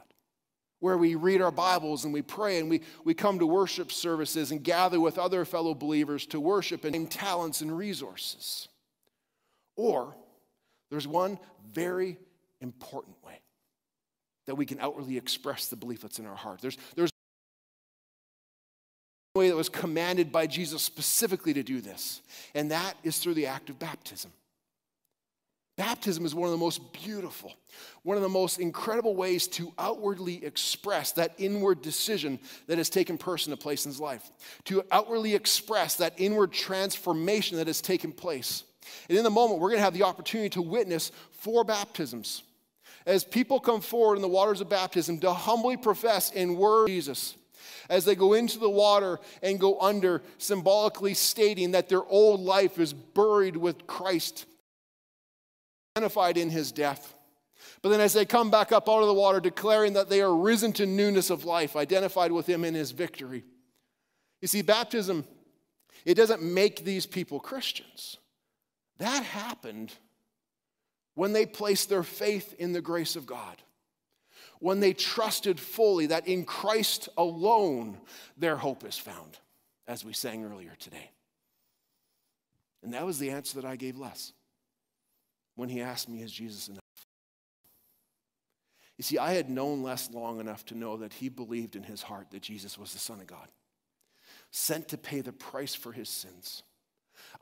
where 0.80 0.96
we 0.96 1.14
read 1.14 1.42
our 1.42 1.50
Bibles 1.50 2.04
and 2.04 2.14
we 2.14 2.22
pray 2.22 2.58
and 2.58 2.70
we, 2.70 2.82
we 3.04 3.14
come 3.14 3.38
to 3.38 3.46
worship 3.46 3.92
services 3.92 4.52
and 4.52 4.62
gather 4.62 5.00
with 5.00 5.18
other 5.18 5.44
fellow 5.44 5.74
believers 5.74 6.26
to 6.26 6.40
worship 6.40 6.84
and 6.84 7.10
talents 7.10 7.60
and 7.60 7.76
resources. 7.76 8.68
Or 9.76 10.16
there's 10.90 11.06
one 11.08 11.38
very 11.72 12.18
important 12.60 13.16
way 13.22 13.40
that 14.46 14.54
we 14.54 14.66
can 14.66 14.80
outwardly 14.80 15.16
express 15.16 15.68
the 15.68 15.76
belief 15.76 16.00
that's 16.02 16.18
in 16.18 16.26
our 16.26 16.36
heart. 16.36 16.60
There's, 16.60 16.78
there's 16.94 17.10
a 19.34 19.38
way 19.38 19.48
that 19.48 19.56
was 19.56 19.68
commanded 19.68 20.32
by 20.32 20.46
Jesus 20.46 20.82
specifically 20.82 21.52
to 21.54 21.62
do 21.62 21.80
this, 21.80 22.22
and 22.54 22.70
that 22.70 22.94
is 23.02 23.18
through 23.18 23.34
the 23.34 23.46
act 23.46 23.70
of 23.70 23.78
baptism. 23.78 24.32
Baptism 25.76 26.24
is 26.24 26.34
one 26.34 26.46
of 26.46 26.52
the 26.52 26.64
most 26.64 26.90
beautiful, 26.94 27.52
one 28.02 28.16
of 28.16 28.22
the 28.22 28.30
most 28.30 28.58
incredible 28.58 29.14
ways 29.14 29.46
to 29.48 29.74
outwardly 29.78 30.42
express 30.42 31.12
that 31.12 31.34
inward 31.36 31.82
decision 31.82 32.38
that 32.66 32.78
has 32.78 32.88
taken 32.88 33.18
person 33.18 33.50
to 33.50 33.58
place 33.58 33.84
in 33.84 33.90
his 33.90 34.00
life, 34.00 34.30
to 34.64 34.82
outwardly 34.90 35.34
express 35.34 35.96
that 35.96 36.14
inward 36.16 36.50
transformation 36.50 37.58
that 37.58 37.66
has 37.66 37.82
taken 37.82 38.10
place. 38.10 38.64
And 39.10 39.18
in 39.18 39.24
the 39.24 39.28
moment, 39.28 39.60
we're 39.60 39.68
going 39.68 39.80
to 39.80 39.84
have 39.84 39.92
the 39.92 40.04
opportunity 40.04 40.48
to 40.50 40.62
witness 40.62 41.12
four 41.32 41.62
baptisms. 41.62 42.42
As 43.06 43.24
people 43.24 43.60
come 43.60 43.80
forward 43.80 44.16
in 44.16 44.22
the 44.22 44.28
waters 44.28 44.60
of 44.60 44.68
baptism 44.68 45.18
to 45.20 45.32
humbly 45.32 45.76
profess 45.76 46.32
in 46.32 46.56
word 46.56 46.88
Jesus, 46.88 47.36
as 47.88 48.04
they 48.04 48.16
go 48.16 48.32
into 48.32 48.58
the 48.58 48.68
water 48.68 49.20
and 49.42 49.60
go 49.60 49.80
under, 49.80 50.22
symbolically 50.38 51.14
stating 51.14 51.70
that 51.70 51.88
their 51.88 52.04
old 52.04 52.40
life 52.40 52.78
is 52.78 52.92
buried 52.92 53.56
with 53.56 53.86
Christ, 53.86 54.46
identified 55.96 56.36
in 56.36 56.50
his 56.50 56.72
death. 56.72 57.14
But 57.82 57.90
then 57.90 58.00
as 58.00 58.12
they 58.12 58.24
come 58.24 58.50
back 58.50 58.72
up 58.72 58.88
out 58.88 59.02
of 59.02 59.06
the 59.06 59.14
water, 59.14 59.38
declaring 59.38 59.92
that 59.92 60.08
they 60.08 60.20
are 60.20 60.34
risen 60.34 60.72
to 60.74 60.86
newness 60.86 61.30
of 61.30 61.44
life, 61.44 61.76
identified 61.76 62.32
with 62.32 62.48
him 62.48 62.64
in 62.64 62.74
his 62.74 62.90
victory. 62.90 63.44
You 64.40 64.48
see, 64.48 64.62
baptism, 64.62 65.24
it 66.04 66.14
doesn't 66.14 66.42
make 66.42 66.84
these 66.84 67.06
people 67.06 67.38
Christians. 67.38 68.18
That 68.98 69.22
happened 69.22 69.92
when 71.16 71.32
they 71.32 71.46
placed 71.46 71.88
their 71.88 72.04
faith 72.04 72.54
in 72.60 72.72
the 72.72 72.80
grace 72.80 73.16
of 73.16 73.26
God 73.26 73.60
when 74.58 74.80
they 74.80 74.92
trusted 74.92 75.60
fully 75.60 76.06
that 76.06 76.26
in 76.26 76.44
Christ 76.44 77.08
alone 77.16 77.98
their 78.36 78.56
hope 78.56 78.84
is 78.84 78.96
found, 78.96 79.38
as 79.86 80.04
we 80.04 80.12
sang 80.12 80.44
earlier 80.44 80.72
today. 80.78 81.10
And 82.82 82.94
that 82.94 83.04
was 83.04 83.18
the 83.18 83.30
answer 83.30 83.60
that 83.60 83.68
I 83.68 83.76
gave 83.76 83.96
Les 83.96 84.32
when 85.56 85.68
he 85.68 85.80
asked 85.80 86.08
me, 86.08 86.22
Is 86.22 86.32
Jesus 86.32 86.68
enough? 86.68 86.80
You 88.96 89.02
see, 89.02 89.18
I 89.18 89.32
had 89.32 89.50
known 89.50 89.82
Les 89.82 90.10
long 90.10 90.40
enough 90.40 90.64
to 90.66 90.74
know 90.74 90.96
that 90.98 91.12
he 91.12 91.28
believed 91.28 91.76
in 91.76 91.82
his 91.82 92.02
heart 92.02 92.30
that 92.30 92.42
Jesus 92.42 92.78
was 92.78 92.92
the 92.92 92.98
Son 92.98 93.20
of 93.20 93.26
God, 93.26 93.48
sent 94.50 94.88
to 94.88 94.98
pay 94.98 95.20
the 95.20 95.32
price 95.32 95.74
for 95.74 95.92
his 95.92 96.08
sins. 96.08 96.62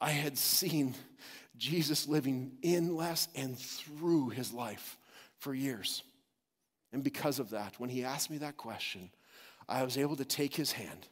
I 0.01 0.11
had 0.11 0.37
seen 0.37 0.95
Jesus 1.57 2.09
living 2.09 2.53
in 2.63 2.97
Les 2.97 3.29
and 3.35 3.59
through 3.59 4.31
his 4.31 4.53
life 4.53 4.99
for 5.39 5.55
years. 5.55 6.03
And 6.93 7.03
because 7.03 7.39
of 7.39 7.51
that, 7.51 7.75
when 7.79 7.91
he 7.91 8.05
asked 8.05 8.31
me 8.31 8.39
that 8.39 8.57
question, 8.57 9.11
I 9.69 9.83
was 9.83 9.97
able 9.97 10.17
to 10.17 10.25
take 10.25 10.55
his 10.55 10.73
hand 10.73 11.09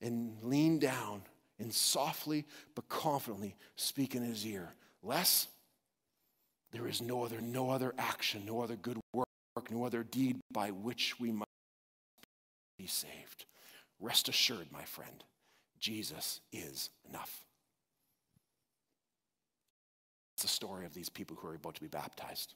and 0.00 0.36
lean 0.42 0.78
down 0.78 1.22
and 1.58 1.72
softly 1.72 2.46
but 2.74 2.88
confidently 2.88 3.56
speak 3.76 4.14
in 4.14 4.22
his 4.22 4.46
ear 4.46 4.74
Les, 5.02 5.46
there 6.72 6.86
is 6.86 7.00
no 7.00 7.24
other, 7.24 7.40
no 7.40 7.70
other 7.70 7.94
action, 7.98 8.42
no 8.46 8.60
other 8.60 8.76
good 8.76 8.98
work, 9.12 9.26
no 9.70 9.84
other 9.84 10.02
deed 10.02 10.40
by 10.52 10.70
which 10.70 11.18
we 11.18 11.32
might 11.32 11.46
be 12.78 12.86
saved. 12.86 13.46
Rest 13.98 14.28
assured, 14.28 14.66
my 14.70 14.84
friend, 14.84 15.24
Jesus 15.78 16.40
is 16.52 16.90
enough. 17.08 17.44
It's 20.40 20.50
the 20.50 20.56
story 20.56 20.86
of 20.86 20.94
these 20.94 21.10
people 21.10 21.36
who 21.36 21.48
are 21.48 21.54
about 21.54 21.74
to 21.74 21.82
be 21.82 21.86
baptized. 21.86 22.54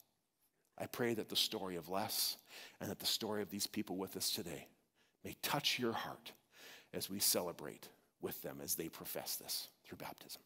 I 0.78 0.86
pray 0.86 1.12
that 1.12 1.28
the 1.28 1.36
story 1.36 1.76
of 1.76 1.90
Les 1.90 2.38
and 2.80 2.90
that 2.90 2.98
the 2.98 3.04
story 3.04 3.42
of 3.42 3.50
these 3.50 3.66
people 3.66 3.98
with 3.98 4.16
us 4.16 4.30
today 4.30 4.68
may 5.22 5.36
touch 5.42 5.78
your 5.78 5.92
heart 5.92 6.32
as 6.94 7.10
we 7.10 7.18
celebrate 7.18 7.90
with 8.22 8.40
them 8.40 8.60
as 8.64 8.74
they 8.74 8.88
profess 8.88 9.36
this 9.36 9.68
through 9.84 9.98
baptism. 9.98 10.40